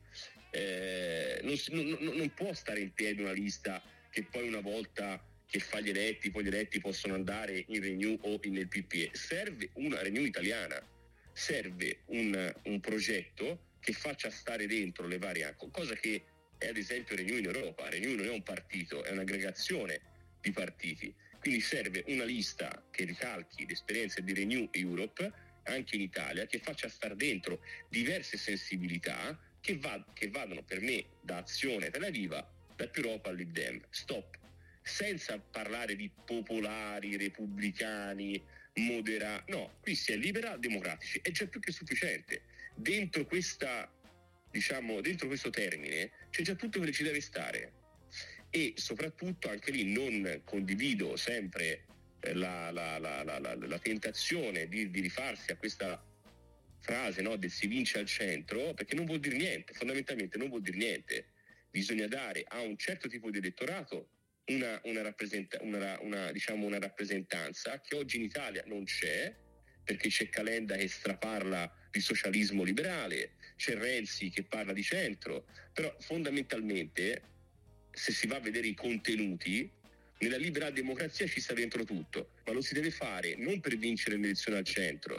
eh, 0.49 1.39
non, 1.43 1.55
non, 1.99 2.15
non, 2.15 2.33
può 2.33 2.51
stare 2.55 2.79
in 2.79 2.91
piedi 2.91 3.21
una 3.21 3.33
lista 3.33 3.79
che 4.09 4.23
poi 4.23 4.47
una 4.47 4.61
volta 4.61 5.23
che 5.45 5.59
fa 5.59 5.79
gli 5.79 5.89
eletti, 5.89 6.31
poi 6.31 6.43
gli 6.43 6.47
eletti 6.47 6.79
possono 6.79 7.13
andare 7.13 7.65
in 7.67 7.83
Renew 7.83 8.17
o 8.21 8.39
nel 8.45 8.67
PPE. 8.67 9.11
Serve 9.13 9.69
una 9.73 10.01
Renew 10.01 10.25
italiana, 10.25 10.81
serve 11.33 11.99
un, 12.05 12.51
un 12.63 12.79
progetto 12.79 13.75
che 13.79 13.93
faccia 13.93 14.31
stare 14.31 14.65
dentro 14.65 15.05
le 15.05 15.19
varie 15.19 15.55
cosa 15.55 15.93
che 15.93 16.23
è 16.57 16.69
ad 16.69 16.77
esempio 16.77 17.15
Renew 17.15 17.37
in 17.37 17.45
Europa. 17.45 17.87
Renew 17.89 18.15
non 18.15 18.25
è 18.25 18.31
un 18.31 18.41
partito, 18.41 19.03
è 19.03 19.11
un'aggregazione 19.11 20.01
di 20.41 20.51
partiti 20.51 21.13
quindi 21.41 21.59
serve 21.59 22.03
una 22.07 22.23
lista 22.23 22.85
che 22.91 23.03
ricalchi 23.03 23.65
le 23.65 23.73
esperienze 23.73 24.23
di 24.23 24.31
Renew 24.31 24.69
Europe 24.73 25.49
anche 25.63 25.95
in 25.95 26.01
Italia, 26.01 26.45
che 26.45 26.59
faccia 26.59 26.87
star 26.87 27.15
dentro 27.15 27.63
diverse 27.89 28.37
sensibilità 28.37 29.37
che, 29.59 29.75
va, 29.77 30.05
che 30.13 30.29
vadano 30.29 30.61
per 30.61 30.81
me 30.81 31.03
da 31.19 31.37
azione 31.37 31.89
per 31.89 32.09
viva 32.11 32.47
dal 32.75 32.91
più 32.91 33.03
Europa 33.03 33.29
all'IDEM. 33.29 33.81
Stop. 33.89 34.37
Senza 34.83 35.39
parlare 35.39 35.95
di 35.95 36.11
popolari, 36.25 37.17
repubblicani, 37.17 38.41
moderati. 38.75 39.51
No, 39.51 39.77
qui 39.81 39.95
si 39.95 40.11
è 40.11 40.17
liberal 40.17 40.59
democratici, 40.59 41.19
è 41.23 41.31
già 41.31 41.47
più 41.47 41.59
che 41.59 41.71
sufficiente. 41.71 42.43
Dentro 42.75 43.25
questa, 43.25 43.91
diciamo, 44.51 45.01
dentro 45.01 45.25
questo 45.25 45.49
termine 45.49 46.11
c'è 46.29 46.43
già 46.43 46.53
tutto 46.53 46.79
che 46.79 46.91
ci 46.91 47.03
deve 47.03 47.19
stare 47.21 47.79
e 48.51 48.73
soprattutto 48.75 49.49
anche 49.49 49.71
lì 49.71 49.91
non 49.91 50.41
condivido 50.43 51.15
sempre 51.15 51.85
eh, 52.19 52.33
la, 52.33 52.69
la, 52.69 52.99
la, 52.99 53.23
la 53.39 53.79
tentazione 53.79 54.67
di, 54.67 54.91
di, 54.91 54.99
rifarsi 54.99 55.51
a 55.51 55.55
questa 55.55 56.03
frase 56.79 57.21
no, 57.21 57.37
del 57.37 57.49
si 57.49 57.67
vince 57.67 57.99
al 57.99 58.05
centro 58.05 58.73
perché 58.73 58.93
non 58.95 59.05
vuol 59.05 59.19
dire 59.19 59.37
niente, 59.37 59.73
fondamentalmente 59.73 60.37
non 60.37 60.49
vuol 60.49 60.61
dire 60.61 60.77
niente. 60.77 61.27
Bisogna 61.71 62.07
dare 62.07 62.43
a 62.45 62.59
un 62.59 62.77
certo 62.77 63.07
tipo 63.07 63.31
di 63.31 63.37
elettorato 63.37 64.09
una, 64.47 64.79
una, 64.83 65.01
rappresenta, 65.01 65.57
una, 65.61 65.97
una, 66.01 66.31
diciamo 66.33 66.67
rappresentanza 66.77 67.79
che 67.79 67.95
oggi 67.95 68.17
in 68.17 68.23
Italia 68.23 68.63
non 68.67 68.83
c'è 68.83 69.33
perché 69.83 70.09
c'è 70.09 70.27
Calenda 70.27 70.75
che 70.75 70.87
straparla 70.89 71.89
di 71.89 72.01
socialismo 72.01 72.63
liberale, 72.63 73.35
c'è 73.55 73.75
Renzi 73.75 74.29
che 74.29 74.43
parla 74.43 74.73
di 74.73 74.83
centro, 74.83 75.45
però 75.73 75.95
fondamentalmente 75.99 77.21
se 77.91 78.11
si 78.11 78.27
va 78.27 78.37
a 78.37 78.39
vedere 78.39 78.67
i 78.67 78.73
contenuti, 78.73 79.69
nella 80.19 80.37
libera 80.37 80.69
democrazia 80.69 81.27
ci 81.27 81.41
sta 81.41 81.53
dentro 81.53 81.83
tutto, 81.83 82.31
ma 82.45 82.53
lo 82.53 82.61
si 82.61 82.73
deve 82.73 82.91
fare 82.91 83.35
non 83.35 83.59
per 83.59 83.77
vincere 83.77 84.17
l'elezione 84.17 84.59
al 84.59 84.65
centro, 84.65 85.15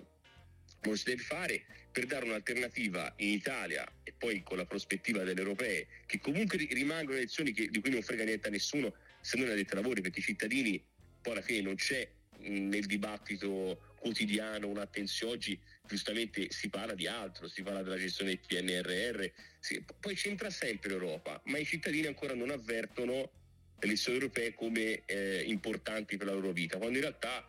ma 0.82 0.90
lo 0.90 0.96
si 0.96 1.04
deve 1.04 1.22
fare 1.22 1.64
per 1.90 2.06
dare 2.06 2.24
un'alternativa 2.24 3.12
in 3.18 3.28
Italia 3.30 3.86
e 4.02 4.12
poi 4.16 4.42
con 4.42 4.56
la 4.56 4.64
prospettiva 4.64 5.22
delle 5.24 5.40
europee, 5.40 5.86
che 6.06 6.20
comunque 6.20 6.56
rimangono 6.70 7.18
elezioni 7.18 7.52
che, 7.52 7.68
di 7.68 7.80
cui 7.80 7.90
non 7.90 8.02
frega 8.02 8.24
niente 8.24 8.48
a 8.48 8.50
nessuno 8.50 8.94
se 9.20 9.36
non 9.36 9.48
addetti 9.48 9.74
ai 9.74 9.82
lavori, 9.82 10.00
perché 10.00 10.20
i 10.20 10.22
cittadini 10.22 10.82
poi 11.20 11.32
alla 11.32 11.42
fine 11.42 11.60
non 11.62 11.74
c'è 11.74 12.08
nel 12.38 12.86
dibattito 12.86 13.91
quotidiano 14.02 14.66
un'attenzione 14.66 15.32
oggi 15.32 15.58
giustamente 15.86 16.50
si 16.50 16.68
parla 16.68 16.94
di 16.94 17.06
altro, 17.06 17.46
si 17.46 17.62
parla 17.62 17.82
della 17.82 17.96
gestione 17.96 18.32
del 18.32 18.40
PNRR, 18.44 19.24
sì, 19.60 19.84
poi 20.00 20.16
c'entra 20.16 20.50
sempre 20.50 20.90
l'Europa, 20.90 21.40
ma 21.44 21.58
i 21.58 21.64
cittadini 21.64 22.08
ancora 22.08 22.34
non 22.34 22.50
avvertono 22.50 23.14
le 23.14 23.86
elezioni 23.86 24.18
europee 24.18 24.54
come 24.54 25.04
eh, 25.06 25.44
importanti 25.46 26.16
per 26.16 26.26
la 26.26 26.32
loro 26.32 26.50
vita, 26.50 26.78
quando 26.78 26.96
in 26.96 27.02
realtà 27.02 27.48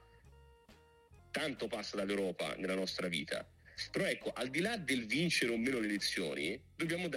tanto 1.32 1.68
passa 1.68 1.96
dall'Europa 1.96 2.54
nella 2.56 2.76
nostra 2.76 3.08
vita. 3.08 3.48
Però 3.92 4.06
ecco, 4.06 4.32
al 4.32 4.50
di 4.50 4.60
là 4.60 4.78
del 4.78 5.08
vincere 5.08 5.52
o 5.52 5.58
meno 5.58 5.80
le 5.80 5.88
elezioni, 5.88 6.62
dobbiamo 6.76 7.10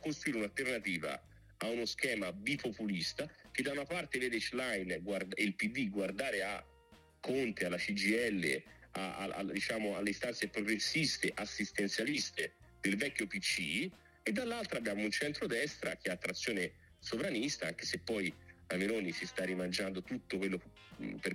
costruire 0.00 0.38
un'alternativa 0.38 1.22
a 1.58 1.68
uno 1.68 1.84
schema 1.84 2.32
bipopulista 2.32 3.30
che 3.52 3.62
da 3.62 3.70
una 3.70 3.84
parte 3.84 4.18
vede 4.18 4.40
Schlein 4.40 4.90
e 4.90 5.42
il 5.42 5.54
PD 5.54 5.88
guardare 5.88 6.42
a 6.42 6.64
Conte, 7.24 7.64
alla 7.64 7.78
CGL, 7.78 8.62
a, 8.92 9.16
a, 9.16 9.24
a, 9.24 9.44
diciamo, 9.44 9.96
alle 9.96 10.10
istanze 10.10 10.48
progressiste, 10.48 11.32
assistenzialiste 11.34 12.52
del 12.82 12.96
vecchio 12.96 13.26
PC 13.26 13.88
e 14.22 14.30
dall'altra 14.30 14.76
abbiamo 14.76 15.02
un 15.02 15.10
centrodestra 15.10 15.96
che 15.96 16.10
ha 16.10 16.16
trazione 16.16 16.72
sovranista, 16.98 17.66
anche 17.66 17.86
se 17.86 17.98
poi 18.00 18.30
la 18.68 18.76
Meloni 18.76 19.10
si 19.12 19.24
sta 19.24 19.42
rimangiando 19.42 20.02
tutto 20.02 20.36
quello 20.36 20.60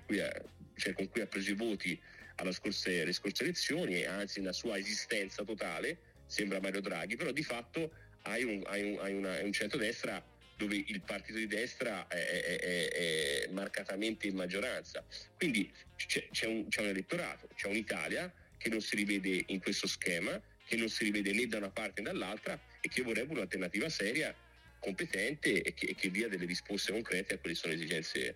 cui 0.05 0.19
ha, 0.19 0.31
cioè 0.75 0.93
con 0.93 1.10
cui 1.10 1.22
ha 1.22 1.25
preso 1.25 1.50
i 1.50 1.55
voti 1.55 2.00
alle 2.36 2.51
scorse, 2.51 3.12
scorse 3.12 3.43
elezioni 3.43 4.03
anzi 4.03 4.41
nella 4.41 4.53
sua 4.53 4.77
esistenza 4.77 5.43
totale 5.43 5.98
sembra 6.27 6.60
Mario 6.60 6.81
Draghi, 6.81 7.15
però 7.15 7.31
di 7.31 7.43
fatto 7.43 7.91
hai 8.24 8.43
un, 8.43 8.62
hai 8.67 8.91
un, 8.91 9.00
hai 9.00 9.13
una, 9.13 9.41
un 9.41 9.51
centrodestra 9.51 10.24
dove 10.59 10.75
il 10.75 10.99
partito 10.99 11.37
di 11.37 11.47
destra 11.47 12.05
è, 12.07 12.17
è, 12.17 12.59
è, 12.59 12.89
è 12.89 13.47
marcatamente 13.51 14.27
in 14.27 14.35
maggioranza. 14.35 15.01
Quindi 15.37 15.71
c'è, 15.95 16.27
c'è, 16.31 16.47
un, 16.47 16.67
c'è, 16.67 16.81
un, 16.81 16.87
elettorato, 16.87 17.47
c'è 17.55 17.69
un'Italia 17.69 18.31
che 18.57 18.67
non 18.67 18.81
si 18.81 18.97
rivede 18.97 19.45
in 19.47 19.61
questo 19.61 19.87
schema, 19.87 20.39
che 20.65 20.75
non 20.75 20.89
si 20.89 21.05
rivede 21.05 21.31
né 21.31 21.47
da 21.47 21.57
una 21.59 21.69
parte 21.69 22.01
né 22.01 22.11
dall'altra 22.11 22.59
e 22.81 22.89
che 22.89 23.01
vorrebbe 23.03 23.31
un'alternativa 23.31 23.87
seria, 23.87 24.35
competente 24.79 25.61
e 25.61 25.73
che, 25.73 25.85
e 25.87 25.95
che 25.95 26.11
dia 26.11 26.27
delle 26.27 26.45
risposte 26.45 26.91
concrete 26.91 27.35
a 27.35 27.37
quelle 27.37 27.53
che 27.55 27.61
sono 27.61 27.73
le 27.73 27.79
esigenze 27.79 28.35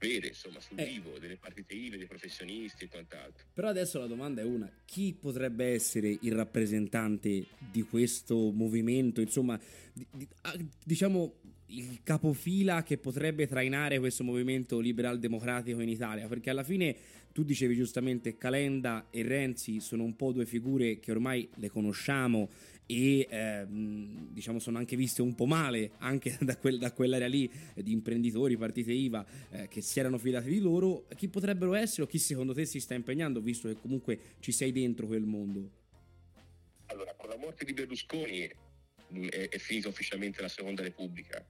vere, 0.00 0.28
insomma, 0.28 0.58
sul 0.60 0.78
eh. 0.80 0.86
vivo, 0.86 1.18
delle 1.18 1.36
partite 1.36 1.74
IVE, 1.74 1.98
dei 1.98 2.06
professionisti 2.06 2.84
e 2.84 2.88
quant'altro. 2.88 3.44
Però 3.52 3.68
adesso 3.68 3.98
la 3.98 4.06
domanda 4.06 4.40
è 4.40 4.44
una, 4.44 4.68
chi 4.86 5.14
potrebbe 5.18 5.66
essere 5.66 6.16
il 6.22 6.32
rappresentante 6.32 7.46
di 7.58 7.82
questo 7.82 8.50
movimento, 8.50 9.20
insomma, 9.20 9.60
di, 9.92 10.06
di, 10.12 10.26
ah, 10.42 10.56
diciamo 10.84 11.39
il 11.70 12.00
capofila 12.02 12.82
che 12.82 12.98
potrebbe 12.98 13.46
trainare 13.46 13.98
questo 13.98 14.24
movimento 14.24 14.80
liberal 14.80 15.18
democratico 15.18 15.80
in 15.80 15.88
Italia, 15.88 16.26
perché 16.26 16.50
alla 16.50 16.64
fine 16.64 16.96
tu 17.32 17.44
dicevi 17.44 17.74
giustamente 17.74 18.36
Calenda 18.36 19.06
e 19.10 19.22
Renzi 19.22 19.80
sono 19.80 20.02
un 20.02 20.16
po' 20.16 20.32
due 20.32 20.46
figure 20.46 20.98
che 20.98 21.10
ormai 21.10 21.48
le 21.56 21.68
conosciamo 21.70 22.48
e 22.86 23.24
eh, 23.30 23.66
diciamo 23.68 24.58
sono 24.58 24.78
anche 24.78 24.96
viste 24.96 25.22
un 25.22 25.36
po' 25.36 25.46
male 25.46 25.92
anche 25.98 26.36
da, 26.42 26.56
quel, 26.56 26.78
da 26.78 26.92
quell'area 26.92 27.28
lì 27.28 27.48
eh, 27.74 27.82
di 27.84 27.92
imprenditori, 27.92 28.56
partite 28.56 28.92
IVA 28.92 29.24
eh, 29.50 29.68
che 29.68 29.80
si 29.80 30.00
erano 30.00 30.18
fidati 30.18 30.48
di 30.48 30.58
loro, 30.58 31.06
chi 31.14 31.28
potrebbero 31.28 31.74
essere 31.74 32.02
o 32.02 32.06
chi 32.06 32.18
secondo 32.18 32.52
te 32.52 32.64
si 32.64 32.80
sta 32.80 32.94
impegnando 32.94 33.40
visto 33.40 33.68
che 33.68 33.76
comunque 33.80 34.18
ci 34.40 34.50
sei 34.50 34.72
dentro 34.72 35.06
quel 35.06 35.24
mondo? 35.24 35.78
Allora, 36.86 37.14
con 37.14 37.28
la 37.28 37.36
morte 37.36 37.64
di 37.64 37.72
Berlusconi 37.72 38.40
è, 38.40 39.48
è 39.48 39.58
finita 39.58 39.86
ufficialmente 39.86 40.42
la 40.42 40.48
Seconda 40.48 40.82
Repubblica. 40.82 41.44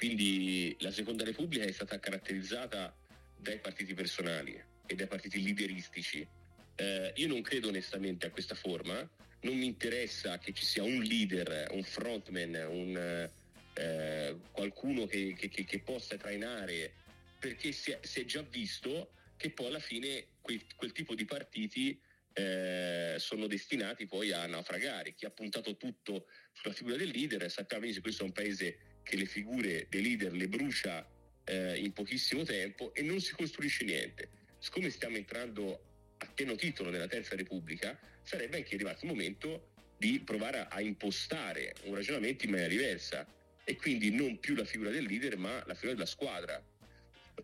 Quindi 0.00 0.74
la 0.78 0.90
Seconda 0.90 1.24
Repubblica 1.24 1.62
è 1.62 1.72
stata 1.72 2.00
caratterizzata 2.00 2.96
dai 3.36 3.58
partiti 3.58 3.92
personali 3.92 4.58
e 4.86 4.94
dai 4.94 5.06
partiti 5.06 5.42
lideristici. 5.42 6.26
Eh, 6.74 7.12
io 7.16 7.28
non 7.28 7.42
credo 7.42 7.68
onestamente 7.68 8.24
a 8.24 8.30
questa 8.30 8.54
forma, 8.54 9.06
non 9.42 9.58
mi 9.58 9.66
interessa 9.66 10.38
che 10.38 10.54
ci 10.54 10.64
sia 10.64 10.82
un 10.82 11.02
leader, 11.02 11.66
un 11.72 11.82
frontman, 11.82 12.54
un, 12.70 13.30
eh, 13.74 14.36
qualcuno 14.50 15.04
che, 15.04 15.34
che, 15.36 15.50
che, 15.50 15.80
possa 15.80 16.16
trainare, 16.16 16.94
perché 17.38 17.70
si 17.72 17.90
è, 17.90 17.98
si 18.00 18.20
è, 18.20 18.24
già 18.24 18.40
visto 18.40 19.12
che 19.36 19.50
poi 19.50 19.66
alla 19.66 19.80
fine 19.80 20.28
quel, 20.40 20.64
quel 20.76 20.92
tipo 20.92 21.14
di 21.14 21.26
partiti 21.26 22.00
eh, 22.32 23.16
sono 23.18 23.46
destinati 23.46 24.06
poi 24.06 24.32
a 24.32 24.46
naufragare. 24.46 25.12
Chi 25.12 25.26
ha 25.26 25.30
puntato 25.30 25.76
tutto 25.76 26.24
sulla 26.54 26.72
figura 26.72 26.96
del 26.96 27.10
leader, 27.10 27.50
sappiamo 27.50 27.84
che 27.84 28.00
questo 28.00 28.22
è 28.22 28.24
un 28.24 28.32
paese 28.32 28.89
che 29.02 29.16
le 29.16 29.26
figure 29.26 29.86
dei 29.88 30.02
leader 30.02 30.32
le 30.32 30.48
brucia 30.48 31.06
eh, 31.44 31.78
in 31.78 31.92
pochissimo 31.92 32.44
tempo 32.44 32.94
e 32.94 33.02
non 33.02 33.20
si 33.20 33.32
costruisce 33.34 33.84
niente. 33.84 34.28
Siccome 34.58 34.90
stiamo 34.90 35.16
entrando 35.16 35.84
a 36.18 36.26
pieno 36.26 36.54
titolo 36.54 36.90
nella 36.90 37.08
Terza 37.08 37.34
Repubblica, 37.34 37.98
sarebbe 38.22 38.58
anche 38.58 38.74
arrivato 38.74 39.04
il 39.04 39.10
momento 39.10 39.70
di 39.96 40.20
provare 40.20 40.60
a, 40.60 40.68
a 40.68 40.80
impostare 40.80 41.74
un 41.84 41.94
ragionamento 41.94 42.44
in 42.44 42.50
maniera 42.50 42.70
diversa 42.70 43.26
e 43.64 43.76
quindi 43.76 44.10
non 44.10 44.38
più 44.38 44.54
la 44.54 44.64
figura 44.64 44.90
del 44.90 45.04
leader 45.04 45.36
ma 45.36 45.62
la 45.66 45.74
figura 45.74 45.92
della 45.92 46.06
squadra. 46.06 46.62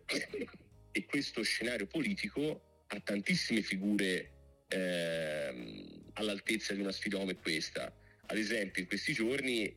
e 0.91 1.05
questo 1.05 1.43
scenario 1.43 1.85
politico 1.85 2.83
ha 2.87 2.99
tantissime 2.99 3.61
figure 3.61 4.31
ehm, 4.67 6.11
all'altezza 6.13 6.73
di 6.73 6.81
una 6.81 6.91
sfida 6.91 7.17
come 7.17 7.35
questa. 7.35 7.93
Ad 8.25 8.37
esempio, 8.37 8.81
in 8.81 8.87
questi 8.87 9.13
giorni 9.13 9.73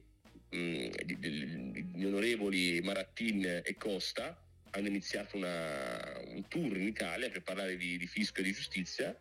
gli 0.50 2.04
onorevoli 2.04 2.80
Marattin 2.83 3.62
e 3.64 3.76
Costa 3.76 4.37
hanno 4.71 4.88
iniziato 4.88 5.37
una, 5.37 6.19
un 6.26 6.47
tour 6.49 6.76
in 6.76 6.87
Italia 6.87 7.30
per 7.30 7.42
parlare 7.42 7.76
di, 7.76 7.97
di 7.97 8.07
fisco 8.07 8.40
e 8.40 8.42
di 8.45 8.52
giustizia 8.52 9.16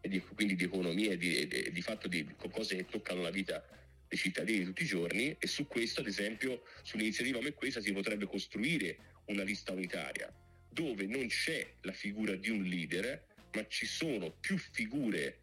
e 0.00 0.08
di, 0.08 0.20
quindi 0.20 0.56
di 0.56 0.64
economia 0.64 1.12
e 1.12 1.16
di, 1.16 1.46
di, 1.46 1.70
di 1.70 1.82
fatto 1.82 2.08
di 2.08 2.26
cose 2.50 2.76
che 2.76 2.86
toccano 2.86 3.22
la 3.22 3.30
vita 3.30 3.64
dei 4.08 4.18
cittadini 4.18 4.64
tutti 4.64 4.82
i 4.82 4.86
giorni 4.86 5.34
e 5.38 5.46
su 5.46 5.66
questo 5.66 6.00
ad 6.00 6.06
esempio 6.06 6.64
su 6.82 6.96
un'iniziativa 6.96 7.38
come 7.38 7.54
questa 7.54 7.80
si 7.80 7.92
potrebbe 7.92 8.26
costruire 8.26 8.98
una 9.26 9.42
lista 9.42 9.72
unitaria 9.72 10.32
dove 10.68 11.06
non 11.06 11.26
c'è 11.28 11.74
la 11.82 11.92
figura 11.92 12.34
di 12.34 12.50
un 12.50 12.62
leader 12.64 13.26
ma 13.52 13.66
ci 13.68 13.86
sono 13.86 14.30
più 14.32 14.58
figure 14.58 15.38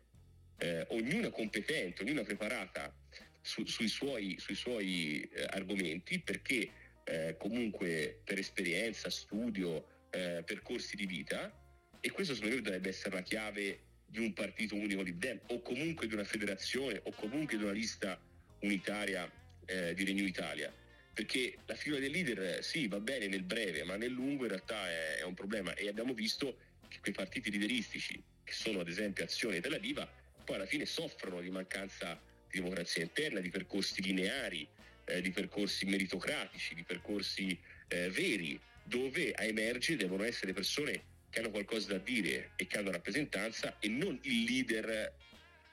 eh, 0.58 0.86
ognuna 0.90 1.30
competente, 1.30 2.04
ognuna 2.04 2.24
preparata 2.24 2.94
su, 3.42 3.66
sui 3.66 3.88
suoi, 3.88 4.38
sui 4.40 4.56
suoi 4.56 5.22
eh, 5.22 5.46
argomenti 5.50 6.20
perché 6.20 6.70
eh, 7.04 7.36
comunque 7.38 8.22
per 8.24 8.38
esperienza, 8.38 9.10
studio, 9.10 9.86
eh, 10.12 10.44
percorsi 10.46 10.96
di 10.96 11.06
vita 11.06 11.52
e 12.00 12.12
questo 12.12 12.34
secondo 12.34 12.56
me 12.56 12.62
dovrebbe 12.62 12.90
essere 12.90 13.16
la 13.16 13.22
chiave 13.22 13.80
di 14.06 14.20
un 14.20 14.34
partito 14.34 14.76
unico 14.76 15.04
di 15.04 15.18
Dem 15.18 15.40
o 15.48 15.62
comunque 15.62 16.08
di 16.08 16.14
una 16.14 16.24
federazione 16.24 17.00
o 17.04 17.12
comunque 17.12 17.58
di 17.58 17.64
una 17.64 17.72
lista 17.72 18.20
unitaria 18.60 19.30
eh, 19.66 19.94
di 19.94 20.04
Regno 20.04 20.24
Italia. 20.24 20.74
Perché 21.14 21.58
la 21.66 21.76
figura 21.76 22.00
del 22.00 22.12
leader 22.12 22.64
sì 22.64 22.88
va 22.88 23.00
bene 23.00 23.28
nel 23.28 23.44
breve 23.44 23.84
ma 23.84 23.96
nel 23.96 24.12
lungo 24.12 24.44
in 24.44 24.50
realtà 24.50 24.90
è, 24.90 25.18
è 25.18 25.24
un 25.24 25.34
problema. 25.34 25.74
E 25.76 25.88
abbiamo 25.88 26.14
visto 26.14 26.58
che 26.88 27.00
quei 27.00 27.14
partiti 27.14 27.52
lideristici 27.52 28.22
che 28.44 28.54
sono 28.54 28.82
ad 28.82 28.88
esempio 28.88 29.24
Azione 29.24 29.58
e 29.58 29.62
Tel 29.62 29.74
Aviva 29.74 30.10
poi 30.44 30.56
alla 30.56 30.66
fine 30.66 30.86
soffrono 30.86 31.40
di 31.40 31.50
mancanza 31.50 32.20
democrazia 32.60 33.04
interna, 33.04 33.40
di 33.40 33.50
percorsi 33.50 34.02
lineari, 34.02 34.68
eh, 35.06 35.22
di 35.22 35.32
percorsi 35.32 35.86
meritocratici, 35.86 36.76
di 36.76 36.84
percorsi 36.84 37.58
eh, 37.88 38.10
veri, 38.10 38.60
dove 38.84 39.32
a 39.32 39.44
emergere 39.44 39.98
devono 39.98 40.24
essere 40.24 40.54
persone 40.54 41.10
che 41.30 41.40
hanno 41.40 41.50
qualcosa 41.50 41.94
da 41.94 41.98
dire 41.98 42.52
e 42.56 42.68
che 42.68 42.78
hanno 42.78 42.92
rappresentanza 42.92 43.78
e 43.80 43.88
non 43.88 44.20
il 44.24 44.44
leader 44.44 45.14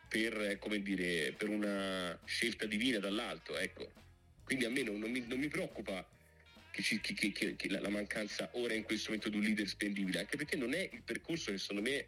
per, 0.08 0.58
come 0.58 0.80
dire, 0.80 1.32
per 1.36 1.48
una 1.48 2.18
scelta 2.24 2.66
divina 2.66 2.98
dall'alto. 2.98 3.58
Ecco. 3.58 3.92
Quindi 4.44 4.64
a 4.64 4.70
me 4.70 4.82
non, 4.82 4.98
non, 4.98 5.10
mi, 5.10 5.24
non 5.26 5.38
mi, 5.38 5.48
preoccupa 5.48 6.08
che, 6.70 6.82
ci, 6.82 7.00
che, 7.00 7.14
che, 7.14 7.56
che 7.56 7.68
la, 7.68 7.80
la, 7.80 7.90
mancanza 7.90 8.48
ora 8.52 8.72
in 8.72 8.84
questo 8.84 9.10
momento 9.10 9.28
di 9.28 9.36
un 9.36 9.42
leader 9.42 9.68
spendibile, 9.68 10.20
anche 10.20 10.36
perché 10.36 10.56
non 10.56 10.72
è 10.72 10.88
il 10.90 11.02
percorso 11.02 11.50
che 11.50 11.58
secondo 11.58 11.82
me 11.82 12.06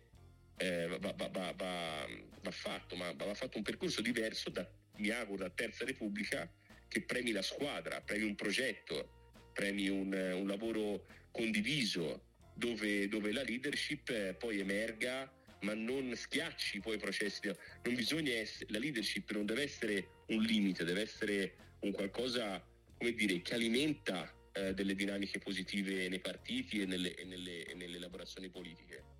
eh, 0.60 0.86
va, 1.00 1.14
va, 1.16 1.28
va, 1.28 1.54
va, 1.56 2.50
fatto, 2.50 2.94
ma 2.94 3.12
va 3.12 3.34
fatto 3.34 3.56
un 3.56 3.62
percorso 3.62 4.02
diverso, 4.02 4.50
da, 4.50 4.68
mi 4.96 5.08
auguro, 5.08 5.44
da 5.44 5.50
Terza 5.50 5.86
Repubblica, 5.86 6.50
che 6.86 7.02
premi 7.02 7.32
la 7.32 7.40
squadra, 7.40 8.02
premi 8.02 8.24
un 8.24 8.34
progetto, 8.34 9.32
premi 9.54 9.88
un, 9.88 10.12
un 10.12 10.46
lavoro 10.46 11.06
condiviso, 11.30 12.26
dove, 12.54 13.08
dove, 13.08 13.32
la 13.32 13.42
leadership 13.42 14.10
eh, 14.10 14.34
poi 14.34 14.60
emerga, 14.60 15.32
ma 15.62 15.72
non 15.72 16.14
schiacci 16.14 16.80
poi 16.80 16.96
i 16.96 16.98
processi. 16.98 17.46
Non 17.82 17.94
bisogna 17.94 18.32
essere, 18.34 18.66
la 18.70 18.78
leadership 18.78 19.30
non 19.30 19.46
deve 19.46 19.62
essere 19.62 20.24
un 20.26 20.42
limite, 20.42 20.84
deve 20.84 21.02
essere 21.02 21.54
un 21.80 21.92
qualcosa, 21.92 22.62
come 22.98 23.12
dire, 23.12 23.40
che 23.40 23.54
alimenta 23.54 24.30
eh, 24.52 24.74
delle 24.74 24.94
dinamiche 24.94 25.38
positive 25.38 26.08
nei 26.08 26.20
partiti 26.20 26.82
e 26.82 26.84
nelle, 26.84 27.14
e 27.14 27.24
nelle, 27.24 27.64
e 27.64 27.74
nelle 27.74 27.96
elaborazioni 27.96 28.50
politiche. 28.50 29.19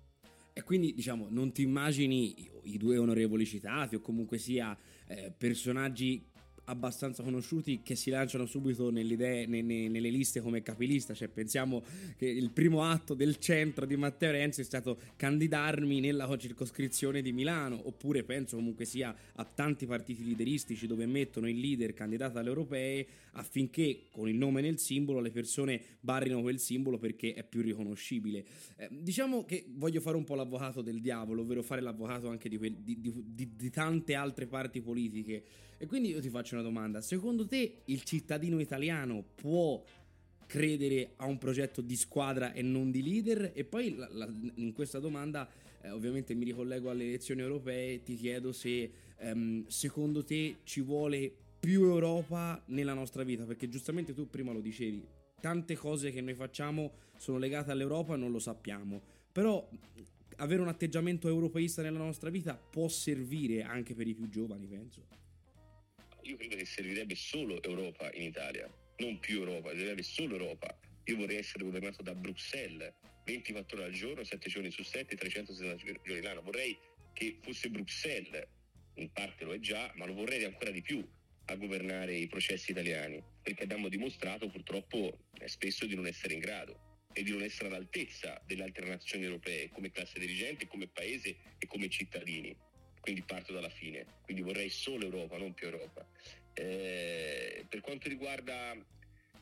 E 0.53 0.63
quindi 0.63 0.93
diciamo 0.93 1.27
non 1.29 1.51
ti 1.51 1.61
immagini 1.61 2.49
i 2.63 2.77
due 2.77 2.97
onorevoli 2.97 3.45
citati 3.45 3.95
o 3.95 3.99
comunque 4.01 4.37
sia 4.37 4.77
eh, 5.07 5.31
personaggi 5.35 6.25
abbastanza 6.65 7.23
conosciuti 7.23 7.81
che 7.83 7.95
si 7.95 8.09
lanciano 8.09 8.45
subito 8.45 8.89
nelle, 8.91 9.13
idee, 9.13 9.45
nelle, 9.45 10.09
liste 10.09 10.41
come 10.41 10.61
capilista. 10.61 11.13
Cioè, 11.13 11.27
pensiamo 11.27 11.83
che 12.17 12.27
il 12.27 12.51
primo 12.51 12.83
atto 12.83 13.13
del 13.13 13.37
centro 13.37 13.85
di 13.85 13.95
Matteo 13.95 14.31
Renzi 14.31 14.61
è 14.61 14.63
stato 14.63 14.99
candidarmi 15.15 15.99
nella 15.99 16.29
circoscrizione 16.37 17.21
di 17.21 17.31
Milano, 17.31 17.79
oppure 17.87 18.23
penso 18.23 18.55
comunque 18.55 18.85
sia 18.85 19.13
a 19.33 19.43
tanti 19.43 19.85
partiti 19.85 20.23
lideristici 20.23 20.87
dove 20.87 21.05
mettono 21.05 21.49
il 21.49 21.59
leader 21.59 21.93
candidato 21.93 22.37
alle 22.37 22.49
europee 22.49 23.07
affinché 23.33 24.07
con 24.11 24.27
il 24.27 24.35
nome 24.35 24.61
nel 24.61 24.77
simbolo 24.77 25.19
le 25.19 25.31
persone 25.31 25.81
barrino 25.99 26.41
quel 26.41 26.59
simbolo 26.59 26.97
perché 26.97 27.33
è 27.33 27.43
più 27.43 27.61
riconoscibile. 27.61 28.45
Eh, 28.75 28.89
diciamo 28.91 29.45
che 29.45 29.65
voglio 29.69 30.01
fare 30.01 30.17
un 30.17 30.23
po' 30.23 30.35
l'avvocato 30.35 30.81
del 30.81 31.01
diavolo, 31.01 31.41
ovvero 31.41 31.61
fare 31.61 31.81
l'avvocato 31.81 32.29
anche 32.29 32.49
di, 32.49 32.57
que- 32.57 32.81
di, 32.81 32.99
di, 32.99 33.55
di 33.55 33.69
tante 33.69 34.15
altre 34.15 34.47
parti 34.47 34.81
politiche. 34.81 35.43
E 35.81 35.87
quindi 35.87 36.09
io 36.09 36.21
ti 36.21 36.29
faccio 36.29 36.50
una 36.55 36.63
domanda, 36.63 37.01
secondo 37.01 37.45
te 37.45 37.81
il 37.85 38.03
cittadino 38.03 38.59
italiano 38.59 39.23
può 39.35 39.83
credere 40.45 41.13
a 41.17 41.25
un 41.25 41.37
progetto 41.37 41.81
di 41.81 41.95
squadra 41.95 42.53
e 42.53 42.61
non 42.61 42.91
di 42.91 43.01
leader? 43.01 43.51
E 43.53 43.63
poi 43.63 43.95
la, 43.95 44.07
la, 44.11 44.29
in 44.55 44.73
questa 44.73 44.99
domanda 44.99 45.49
eh, 45.81 45.89
ovviamente 45.89 46.33
mi 46.33 46.45
ricollego 46.45 46.89
alle 46.89 47.05
elezioni 47.05 47.41
europee, 47.41 48.03
ti 48.03 48.15
chiedo 48.15 48.51
se 48.51 48.91
ehm, 49.17 49.65
secondo 49.67 50.23
te 50.23 50.57
ci 50.63 50.81
vuole 50.81 51.31
più 51.59 51.83
Europa 51.83 52.61
nella 52.67 52.93
nostra 52.93 53.23
vita, 53.23 53.45
perché 53.45 53.69
giustamente 53.69 54.13
tu 54.13 54.29
prima 54.29 54.51
lo 54.51 54.61
dicevi, 54.61 55.05
tante 55.39 55.75
cose 55.75 56.11
che 56.11 56.21
noi 56.21 56.33
facciamo 56.33 56.91
sono 57.17 57.37
legate 57.37 57.71
all'Europa 57.71 58.15
e 58.15 58.17
non 58.17 58.31
lo 58.31 58.39
sappiamo, 58.39 59.01
però 59.31 59.67
avere 60.37 60.61
un 60.61 60.67
atteggiamento 60.67 61.27
europeista 61.27 61.81
nella 61.81 61.99
nostra 61.99 62.29
vita 62.29 62.55
può 62.55 62.87
servire 62.87 63.63
anche 63.63 63.93
per 63.93 64.07
i 64.07 64.13
più 64.13 64.27
giovani, 64.27 64.65
penso 64.65 65.20
io 66.23 66.35
credo 66.37 66.55
che 66.55 66.65
servirebbe 66.65 67.15
solo 67.15 67.61
Europa 67.63 68.11
in 68.13 68.23
Italia, 68.23 68.69
non 68.97 69.19
più 69.19 69.39
Europa, 69.39 69.69
servirebbe 69.69 70.03
solo 70.03 70.35
Europa. 70.35 70.77
Io 71.05 71.17
vorrei 71.17 71.37
essere 71.37 71.63
governato 71.63 72.03
da 72.03 72.13
Bruxelles 72.13 72.93
24 73.25 73.77
ore 73.77 73.85
al 73.85 73.91
giorno, 73.91 74.23
7 74.23 74.49
giorni 74.49 74.71
su 74.71 74.83
7, 74.83 75.15
360 75.15 76.01
giorni 76.03 76.21
l'anno. 76.21 76.41
Vorrei 76.41 76.77
che 77.13 77.37
fosse 77.41 77.69
Bruxelles, 77.69 78.47
in 78.95 79.11
parte 79.11 79.45
lo 79.45 79.53
è 79.53 79.59
già, 79.59 79.91
ma 79.95 80.05
lo 80.05 80.13
vorrei 80.13 80.43
ancora 80.43 80.71
di 80.71 80.81
più 80.81 81.05
a 81.45 81.55
governare 81.55 82.15
i 82.15 82.27
processi 82.27 82.71
italiani, 82.71 83.21
perché 83.41 83.63
abbiamo 83.63 83.89
dimostrato 83.89 84.47
purtroppo 84.47 85.27
eh, 85.39 85.47
spesso 85.47 85.85
di 85.85 85.95
non 85.95 86.05
essere 86.07 86.33
in 86.33 86.39
grado 86.39 86.89
e 87.13 87.23
di 87.23 87.31
non 87.31 87.41
essere 87.41 87.67
all'altezza 87.67 88.41
delle 88.45 88.63
altre 88.63 88.87
nazioni 88.87 89.25
europee 89.25 89.69
come 89.69 89.91
classe 89.91 90.19
dirigente, 90.19 90.67
come 90.67 90.87
paese 90.87 91.35
e 91.57 91.67
come 91.67 91.89
cittadini 91.89 92.55
quindi 93.01 93.21
parto 93.23 93.51
dalla 93.51 93.69
fine, 93.69 94.05
quindi 94.23 94.41
vorrei 94.43 94.69
solo 94.69 95.05
Europa, 95.05 95.37
non 95.37 95.53
più 95.53 95.67
Europa. 95.67 96.05
Eh, 96.53 97.65
per 97.67 97.81
quanto 97.81 98.07
riguarda 98.07 98.75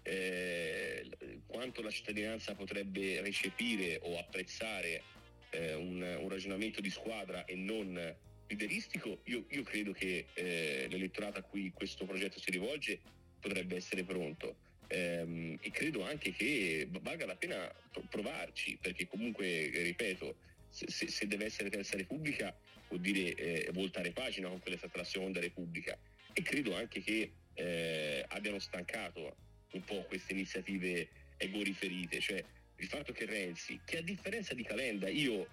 eh, 0.03 1.09
quanto 1.45 1.81
la 1.81 1.91
cittadinanza 1.91 2.55
potrebbe 2.55 3.21
recepire 3.21 3.99
o 4.03 4.17
apprezzare 4.17 5.03
eh, 5.51 5.73
un, 5.73 6.01
un, 6.01 6.29
ragionamento 6.29 6.81
di 6.81 6.89
squadra 6.89 7.45
e 7.45 7.55
non 7.55 8.15
lideristico, 8.47 9.19
io, 9.25 9.45
io 9.49 9.63
credo 9.63 9.91
che 9.91 10.25
eh, 10.33 10.87
l'elettorato 10.89 11.39
a 11.39 11.43
cui 11.43 11.71
questo 11.71 12.05
progetto 12.05 12.39
si 12.39 12.49
rivolge 12.49 12.99
potrebbe 13.39 13.75
essere 13.75 14.03
pronto. 14.03 14.67
Ehm, 14.87 15.57
e 15.61 15.69
credo 15.69 16.03
anche 16.03 16.31
che 16.31 16.87
valga 16.89 17.25
la 17.27 17.35
pena 17.35 17.71
provarci, 18.09 18.77
perché 18.81 19.07
comunque, 19.07 19.69
ripeto, 19.71 20.35
se, 20.69 21.09
se 21.09 21.27
deve 21.27 21.45
essere 21.45 21.69
terza 21.69 21.97
repubblica 21.97 22.55
vuol 22.87 23.01
dire 23.01 23.33
eh, 23.35 23.69
voltare 23.71 24.11
pagina 24.11 24.47
con 24.47 24.59
quella 24.59 24.77
che 24.77 24.85
è 24.85 24.87
stata 24.87 25.03
la 25.03 25.09
seconda 25.09 25.39
repubblica 25.39 25.97
e 26.33 26.41
credo 26.41 26.75
anche 26.75 27.01
che 27.01 27.31
eh, 27.53 28.25
abbiano 28.29 28.59
stancato 28.59 29.35
un 29.71 29.83
po' 29.83 30.03
queste 30.03 30.33
iniziative 30.33 31.09
ego 31.37 31.61
riferite, 31.61 32.19
cioè 32.19 32.43
il 32.77 32.87
fatto 32.87 33.11
che 33.11 33.25
Renzi, 33.25 33.79
che 33.85 33.97
a 33.97 34.01
differenza 34.01 34.53
di 34.53 34.63
Calenda 34.63 35.09
io 35.09 35.47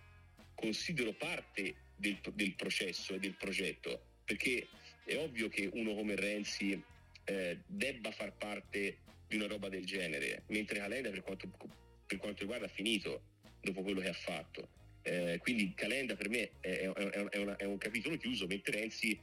considero 0.55 1.13
parte 1.13 1.75
del, 1.97 2.19
del 2.35 2.55
processo 2.55 3.15
e 3.15 3.19
del 3.19 3.35
progetto, 3.35 4.01
perché 4.25 4.67
è 5.05 5.17
ovvio 5.17 5.49
che 5.49 5.69
uno 5.73 5.95
come 5.95 6.15
Renzi 6.15 6.81
eh, 7.25 7.59
debba 7.67 8.11
far 8.11 8.33
parte 8.33 8.99
di 9.27 9.37
una 9.37 9.47
roba 9.47 9.69
del 9.69 9.85
genere, 9.85 10.45
mentre 10.49 10.79
Calenda 10.79 11.11
per 11.11 11.23
quanto, 11.23 11.51
per 12.07 12.19
quanto 12.19 12.41
riguarda 12.41 12.67
ha 12.67 12.71
finito 12.71 13.23
dopo 13.61 13.83
quello 13.83 14.01
che 14.01 14.09
ha 14.09 14.15
fatto. 14.15 14.69
Eh, 15.07 15.39
quindi 15.41 15.73
Calenda 15.73 16.17
per 16.17 16.29
me 16.29 16.51
è, 16.59 16.69
è, 16.69 16.91
è, 16.91 17.39
una, 17.39 17.55
è, 17.57 17.65
un 17.65 17.79
capitolo 17.79 18.17
chiuso, 18.17 18.47
mentre 18.47 18.81
Renzi 18.81 19.17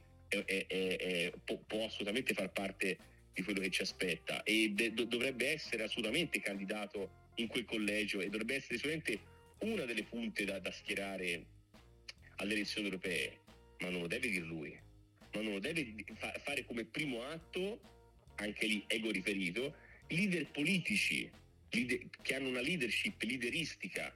può, 1.44 1.58
può, 1.66 1.84
assolutamente 1.84 2.32
far 2.32 2.50
parte 2.50 2.96
di 3.34 3.42
quello 3.42 3.60
che 3.60 3.70
ci 3.70 3.82
aspetta. 3.82 4.42
E 4.44 4.70
de, 4.70 4.94
dovrebbe 4.94 5.50
essere 5.50 5.82
assolutamente 5.82 6.40
candidato 6.40 7.32
in 7.36 7.48
quel 7.48 7.66
collegio 7.66 8.20
e 8.20 8.30
dovrebbe 8.30 8.54
essere 8.54 8.76
sicuramente 8.76 9.20
una 9.58 9.84
delle 9.84 10.04
punte 10.04 10.44
da, 10.44 10.58
da 10.58 10.70
schierare 10.70 11.44
alle 12.36 12.54
elezioni 12.54 12.86
europee, 12.86 13.40
ma 13.80 13.90
non 13.90 14.00
lo 14.00 14.06
deve 14.06 14.28
dire 14.28 14.46
lui, 14.46 14.78
ma 15.34 15.42
non 15.42 15.52
lo 15.52 15.58
deve 15.58 15.94
fa- 16.14 16.32
fare 16.42 16.64
come 16.64 16.84
primo 16.84 17.22
atto, 17.24 17.80
anche 18.36 18.66
lì 18.66 18.82
ego 18.86 19.10
riferito, 19.10 19.76
leader 20.08 20.50
politici 20.50 21.30
leader, 21.70 21.98
che 22.22 22.34
hanno 22.34 22.48
una 22.48 22.60
leadership 22.60 23.20
lideristica, 23.22 24.14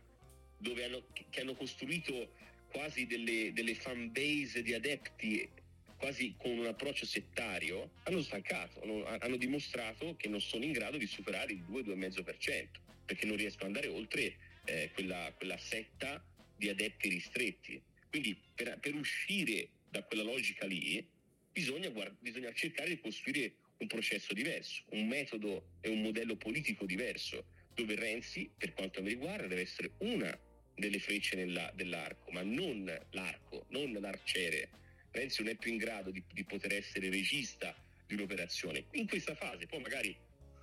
dove 0.58 0.84
hanno, 0.84 1.02
che 1.12 1.40
hanno 1.40 1.54
costruito 1.54 2.32
quasi 2.70 3.06
delle, 3.06 3.52
delle 3.52 3.74
fan 3.74 4.12
base 4.12 4.62
di 4.62 4.74
adepti 4.74 5.48
quasi 5.96 6.34
con 6.38 6.56
un 6.56 6.66
approccio 6.66 7.04
settario, 7.04 7.90
hanno 8.04 8.22
stancato, 8.22 8.80
hanno, 8.82 9.04
hanno 9.04 9.36
dimostrato 9.36 10.14
che 10.16 10.28
non 10.28 10.40
sono 10.40 10.64
in 10.64 10.72
grado 10.72 10.96
di 10.96 11.06
superare 11.06 11.52
il 11.52 11.64
2-2,5%, 11.68 12.66
perché 13.04 13.26
non 13.26 13.36
riescono 13.36 13.70
ad 13.70 13.76
andare 13.76 13.88
oltre 13.92 14.36
eh, 14.64 14.90
quella, 14.94 15.32
quella, 15.36 15.58
setta 15.58 16.24
di 16.56 16.68
adepti 16.68 17.08
ristretti. 17.08 17.82
Quindi 18.08 18.38
per, 18.54 18.78
per 18.78 18.94
uscire 18.94 19.68
da 19.90 20.02
quella 20.04 20.22
logica 20.22 20.66
lì 20.66 21.04
bisogna, 21.52 21.88
guard- 21.88 22.16
bisogna 22.20 22.52
cercare 22.52 22.90
di 22.90 23.00
costruire 23.00 23.54
un 23.78 23.88
processo 23.88 24.34
diverso, 24.34 24.84
un 24.90 25.06
metodo 25.06 25.70
e 25.80 25.88
un 25.88 26.00
modello 26.00 26.36
politico 26.36 26.84
diverso, 26.84 27.44
dove 27.74 27.94
Renzi, 27.96 28.50
per 28.56 28.72
quanto 28.72 29.02
mi 29.02 29.08
riguarda, 29.08 29.46
deve 29.46 29.62
essere 29.62 29.92
una 29.98 30.36
delle 30.78 30.98
frecce 30.98 31.36
nella, 31.36 31.70
dell'arco, 31.74 32.30
ma 32.30 32.42
non 32.42 32.84
l'arco, 33.10 33.66
non 33.68 33.92
l'arciere. 33.92 34.70
Renzi 35.10 35.42
non 35.42 35.52
è 35.52 35.56
più 35.56 35.72
in 35.72 35.78
grado 35.78 36.10
di, 36.10 36.22
di 36.32 36.44
poter 36.44 36.74
essere 36.74 37.10
regista 37.10 37.74
di 38.06 38.14
un'operazione. 38.14 38.84
In 38.92 39.06
questa 39.06 39.34
fase, 39.34 39.66
poi 39.66 39.80
magari 39.80 40.16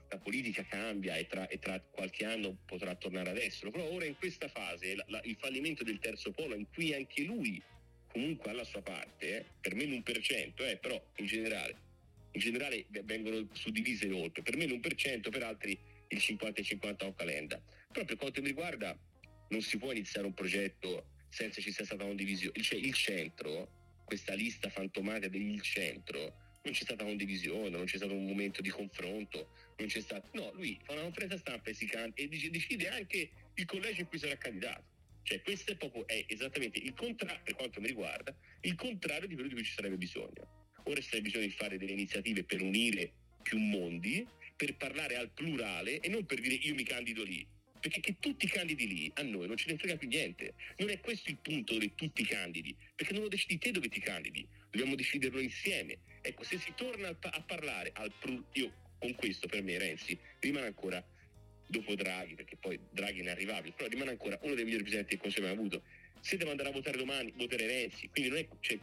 la 0.10 0.18
politica 0.18 0.64
cambia 0.66 1.16
e 1.16 1.28
tra, 1.28 1.48
e 1.48 1.60
tra, 1.60 1.80
qualche 1.80 2.26
anno 2.26 2.58
potrà 2.66 2.96
tornare 2.96 3.32
ad 3.32 3.38
esserlo, 3.38 3.72
però 3.72 3.90
ora 3.90 4.06
in 4.06 4.16
questa 4.16 4.48
fase 4.48 4.96
la, 4.96 5.04
la, 5.08 5.22
il 5.24 5.36
fallimento 5.40 5.84
del 5.84 6.00
terzo 6.00 6.32
polo 6.32 6.56
in 6.56 6.68
cui 6.72 6.94
anche 6.94 7.24
lui 7.24 7.62
comunque 8.08 8.52
ha 8.52 8.54
la 8.54 8.64
sua 8.64 8.82
parte, 8.82 9.40
eh, 9.40 9.46
per 9.60 9.76
me 9.76 9.84
l'1%, 9.84 10.64
eh, 10.64 10.78
però 10.78 11.02
in 11.18 11.26
generale, 11.26 11.76
in 12.32 12.40
generale 12.40 12.86
vengono 13.04 13.48
suddivise 13.52 14.10
oltre, 14.12 14.42
per 14.42 14.56
me 14.56 14.66
l'1%, 14.68 15.30
per 15.30 15.44
altri 15.44 15.78
il 16.08 16.18
50-50 16.18 17.06
o 17.06 17.14
calenda. 17.14 17.62
Per 17.92 18.16
quanto 18.16 18.42
mi 18.42 18.48
riguarda 18.48 18.98
non 19.56 19.64
si 19.64 19.78
può 19.78 19.92
iniziare 19.92 20.28
un 20.28 20.34
progetto 20.34 21.08
senza 21.30 21.62
ci 21.62 21.72
sia 21.72 21.86
stata 21.86 22.04
una 22.04 22.14
divisione, 22.14 22.62
cioè 22.62 22.78
il 22.78 22.94
centro, 22.94 24.02
questa 24.04 24.34
lista 24.34 24.70
fantomatica 24.70 25.30
del 25.30 25.62
centro, 25.62 26.20
non 26.64 26.74
c'è 26.74 26.84
stata 26.84 27.06
condivisione, 27.06 27.70
non 27.70 27.86
c'è 27.86 27.98
stato 27.98 28.14
un 28.14 28.26
momento 28.26 28.62
di 28.62 28.70
confronto, 28.70 29.50
non 29.78 29.88
c'è 29.88 30.02
stato... 30.02 30.30
No, 30.34 30.52
lui 30.54 30.78
fa 30.84 30.94
una 30.94 31.04
conferenza 31.04 31.38
stampa 31.38 31.70
e, 31.70 31.74
si 31.74 31.86
can... 31.86 32.12
e 32.16 32.28
decide 32.28 32.90
anche 32.90 33.30
il 33.54 33.66
collegio 33.66 34.02
in 34.02 34.08
cui 34.08 34.18
sarà 34.18 34.36
candidato. 34.38 34.84
Cioè 35.24 35.42
questo 35.42 35.72
è 35.72 35.76
proprio 35.76 36.06
è 36.06 36.26
esattamente 36.28 36.80
il 36.80 36.94
contrario, 36.94 37.42
per 37.44 37.56
quanto 37.56 37.80
mi 37.80 37.88
riguarda, 37.88 38.36
il 38.62 38.76
contrario 38.76 39.28
di 39.28 39.36
quello 39.36 39.50
di 39.50 39.56
cui 39.56 39.64
ci 39.64 39.74
sarebbe 39.74 39.98
bisogno. 39.98 40.72
Ora 40.84 41.00
c'è 41.00 41.22
bisogno 41.22 41.46
di 41.46 41.52
fare 41.52 41.78
delle 41.78 41.94
iniziative 41.94 42.44
per 42.44 42.62
unire 42.62 43.12
più 43.42 43.58
mondi, 43.58 44.28
per 44.56 44.76
parlare 44.76 45.16
al 45.16 45.32
plurale 45.32 46.00
e 46.00 46.10
non 46.10 46.26
per 46.26 46.42
dire 46.42 46.56
io 46.56 46.74
mi 46.76 46.84
candido 46.84 47.24
lì. 47.24 47.55
Perché 47.86 48.00
che 48.00 48.16
tutti 48.20 48.48
candidi 48.48 48.88
lì 48.88 49.12
a 49.14 49.22
noi 49.22 49.46
non 49.46 49.58
ce 49.58 49.70
ne 49.70 49.78
frega 49.78 49.96
più 49.96 50.08
niente. 50.08 50.56
Non 50.78 50.90
è 50.90 51.00
questo 51.02 51.30
il 51.30 51.38
punto 51.38 51.74
dove 51.74 51.94
tutti 51.94 52.26
candidi, 52.26 52.76
perché 52.96 53.14
non 53.14 53.22
lo 53.22 53.28
decidi 53.28 53.60
te 53.60 53.70
dove 53.70 53.90
ti 53.90 54.00
candidi, 54.00 54.44
dobbiamo 54.72 54.96
deciderlo 54.96 55.40
insieme. 55.40 56.00
Ecco, 56.24 56.44
se 56.44 56.58
si 56.58 56.74
torna 56.76 57.10
a, 57.10 57.42
parlare 57.42 57.92
al 57.94 58.12
plurale, 58.18 58.46
io 58.54 58.74
con 58.98 59.14
questo 59.14 59.46
per 59.46 59.62
me 59.62 59.78
Renzi 59.78 60.18
rimane 60.40 60.66
ancora 60.66 61.06
dopo 61.68 61.94
Draghi, 61.94 62.34
perché 62.34 62.56
poi 62.56 62.80
Draghi 62.90 63.20
è 63.20 63.22
inarrivabile, 63.22 63.76
però 63.78 63.88
rimane 63.88 64.10
ancora 64.10 64.40
uno 64.42 64.56
dei 64.56 64.64
migliori 64.64 64.82
presidenti 64.82 65.16
che 65.16 65.22
Consiglio 65.22 65.46
mai 65.46 65.56
avuto. 65.56 65.84
Se 66.22 66.38
devo 66.38 66.50
andare 66.50 66.70
a 66.70 66.72
votare 66.72 66.98
domani, 66.98 67.32
voterei 67.36 67.68
Renzi. 67.68 68.10
Quindi 68.10 68.32
non 68.32 68.40
è, 68.40 68.48
cioè, 68.62 68.80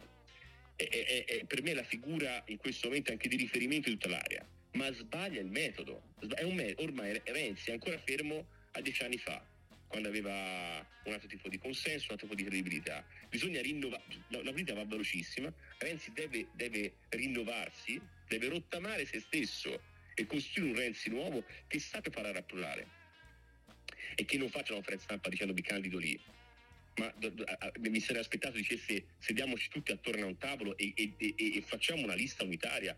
è, 0.77 0.87
è, 0.87 1.25
è, 1.25 1.43
per 1.43 1.61
me 1.61 1.73
la 1.73 1.83
figura 1.83 2.41
in 2.47 2.55
questo 2.55 2.87
momento 2.87 3.11
anche 3.11 3.27
di 3.27 3.35
riferimento 3.35 3.89
di 3.89 3.97
tutta 3.97 4.15
l'area. 4.15 4.47
Ma 4.75 4.89
sbaglia 4.93 5.41
il 5.41 5.47
metodo. 5.47 6.13
Me- 6.53 6.73
ormai 6.77 7.21
Renzi 7.25 7.69
è 7.69 7.73
ancora 7.73 7.97
fermo 7.97 8.61
a 8.73 8.81
dieci 8.81 9.03
anni 9.03 9.17
fa, 9.17 9.43
quando 9.87 10.07
aveva 10.07 10.85
un 11.03 11.13
altro 11.13 11.27
tipo 11.27 11.49
di 11.49 11.57
consenso, 11.57 12.07
un 12.07 12.11
altro 12.13 12.27
tipo 12.27 12.35
di 12.35 12.43
credibilità. 12.43 13.05
Bisogna 13.29 13.61
rinnovare, 13.61 14.03
la, 14.29 14.39
politica 14.41 14.73
va 14.73 14.85
velocissima, 14.85 15.53
Renzi 15.77 16.11
deve, 16.13 16.47
deve 16.53 16.95
rinnovarsi, 17.09 18.01
deve 18.27 18.47
rottamare 18.47 19.05
se 19.05 19.19
stesso 19.19 19.81
e 20.15 20.25
costruire 20.25 20.71
un 20.71 20.77
Renzi 20.77 21.09
nuovo 21.09 21.45
che 21.67 21.79
sappia 21.79 22.11
parlare 22.11 22.39
a 22.39 22.43
plurale 22.43 23.01
e 24.15 24.25
che 24.25 24.37
non 24.37 24.49
faccia 24.49 24.73
una 24.73 24.81
conferenza 24.81 25.05
stampa 25.05 25.29
dicendo 25.29 25.53
vi 25.53 25.61
candido 25.61 25.97
lì. 25.97 26.19
Ma 26.95 27.11
mi 27.79 27.99
sarei 27.99 28.21
aspettato 28.21 28.55
dicesse 28.55 29.05
sediamoci 29.17 29.69
tutti 29.69 29.91
attorno 29.91 30.25
a 30.25 30.27
un 30.27 30.37
tavolo 30.37 30.77
e, 30.77 30.93
e, 30.95 31.13
e, 31.17 31.35
e 31.37 31.61
facciamo 31.61 32.03
una 32.03 32.13
lista 32.13 32.43
unitaria 32.43 32.95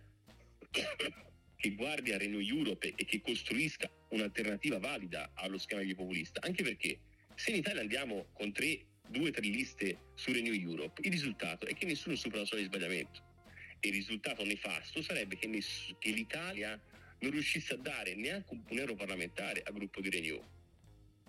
che 1.56 1.70
guardi 1.72 2.12
a 2.12 2.18
Renew 2.18 2.42
Europe 2.42 2.94
e 2.96 3.06
che 3.06 3.22
costruisca 3.22 3.90
un'alternativa 4.16 4.80
valida 4.80 5.32
allo 5.36 5.58
schema 5.58 5.82
di 5.82 5.94
populista. 5.94 6.42
Anche 6.42 6.64
perché 6.64 7.00
se 7.36 7.52
in 7.52 7.58
Italia 7.58 7.82
andiamo 7.82 8.28
con 8.34 8.52
tre, 8.52 8.86
due 9.08 9.32
tre 9.32 9.48
liste 9.48 10.12
su 10.16 10.32
Renew 10.32 10.54
Europe, 10.54 11.02
il 11.04 11.12
risultato 11.12 11.66
è 11.66 11.74
che 11.74 11.86
nessuno 11.86 12.16
supera 12.16 12.42
la 12.42 12.48
soglia 12.48 12.62
di 12.62 12.68
sbagliamento. 12.68 13.34
E 13.80 13.88
il 13.90 13.94
risultato 13.94 14.44
nefasto 14.44 15.02
sarebbe 15.02 15.38
che, 15.38 15.48
ness- 15.48 15.96
che 16.00 16.12
l'Italia 16.12 16.82
non 17.20 17.32
riuscisse 17.32 17.74
a 17.74 17.78
dare 17.78 18.16
neanche 18.16 18.54
un, 18.54 18.78
euro 18.78 18.96
parlamentare 18.96 19.62
al 19.64 19.74
gruppo 19.74 20.02
di 20.02 20.10
Renew. 20.10 20.42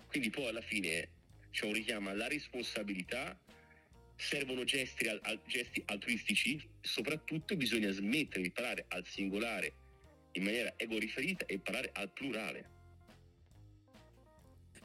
Quindi 0.07 0.29
poi 0.29 0.47
alla 0.47 0.61
fine 0.61 1.09
c'è 1.51 1.65
un 1.65 1.73
richiamo 1.73 2.09
alla 2.09 2.27
responsabilità, 2.27 3.37
servono 4.15 4.63
gesti, 4.63 5.07
al, 5.07 5.41
gesti 5.45 5.83
altruistici, 5.85 6.67
soprattutto 6.81 7.55
bisogna 7.55 7.91
smettere 7.91 8.41
di 8.41 8.51
parlare 8.51 8.85
al 8.87 9.05
singolare 9.05 9.73
in 10.33 10.43
maniera 10.43 10.73
ego-riferita 10.77 11.45
e 11.45 11.59
parlare 11.59 11.89
al 11.93 12.11
plurale. 12.11 12.76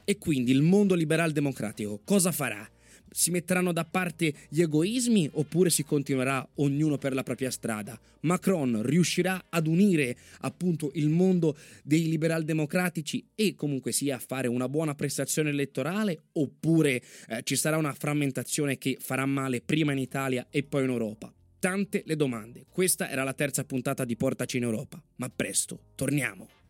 E 0.05 0.17
quindi 0.17 0.51
il 0.51 0.61
mondo 0.61 0.95
liberal 0.95 1.31
democratico 1.31 2.01
cosa 2.03 2.31
farà? 2.31 2.69
Si 3.09 3.29
metteranno 3.29 3.71
da 3.71 3.85
parte 3.85 4.33
gli 4.49 4.61
egoismi 4.61 5.29
oppure 5.33 5.69
si 5.69 5.83
continuerà 5.83 6.45
ognuno 6.55 6.97
per 6.97 7.13
la 7.13 7.21
propria 7.21 7.51
strada? 7.51 7.97
Macron 8.21 8.81
riuscirà 8.81 9.45
ad 9.49 9.67
unire 9.67 10.17
appunto 10.41 10.91
il 10.95 11.09
mondo 11.09 11.55
dei 11.83 12.09
liberal 12.09 12.43
democratici 12.43 13.23
e 13.35 13.53
comunque 13.53 13.91
sia 13.91 14.15
a 14.15 14.19
fare 14.25 14.47
una 14.47 14.67
buona 14.67 14.95
prestazione 14.95 15.51
elettorale 15.51 16.23
oppure 16.33 17.03
eh, 17.27 17.41
ci 17.43 17.55
sarà 17.55 17.77
una 17.77 17.93
frammentazione 17.93 18.79
che 18.79 18.97
farà 18.99 19.27
male 19.27 19.61
prima 19.61 19.91
in 19.91 19.99
Italia 19.99 20.47
e 20.49 20.63
poi 20.63 20.83
in 20.83 20.89
Europa? 20.89 21.31
Tante 21.59 22.01
le 22.05 22.15
domande. 22.15 22.65
Questa 22.67 23.09
era 23.09 23.23
la 23.23 23.33
terza 23.33 23.63
puntata 23.63 24.03
di 24.05 24.17
Portaci 24.17 24.57
in 24.57 24.63
Europa, 24.63 25.01
ma 25.17 25.29
presto 25.29 25.79
torniamo. 25.95 26.62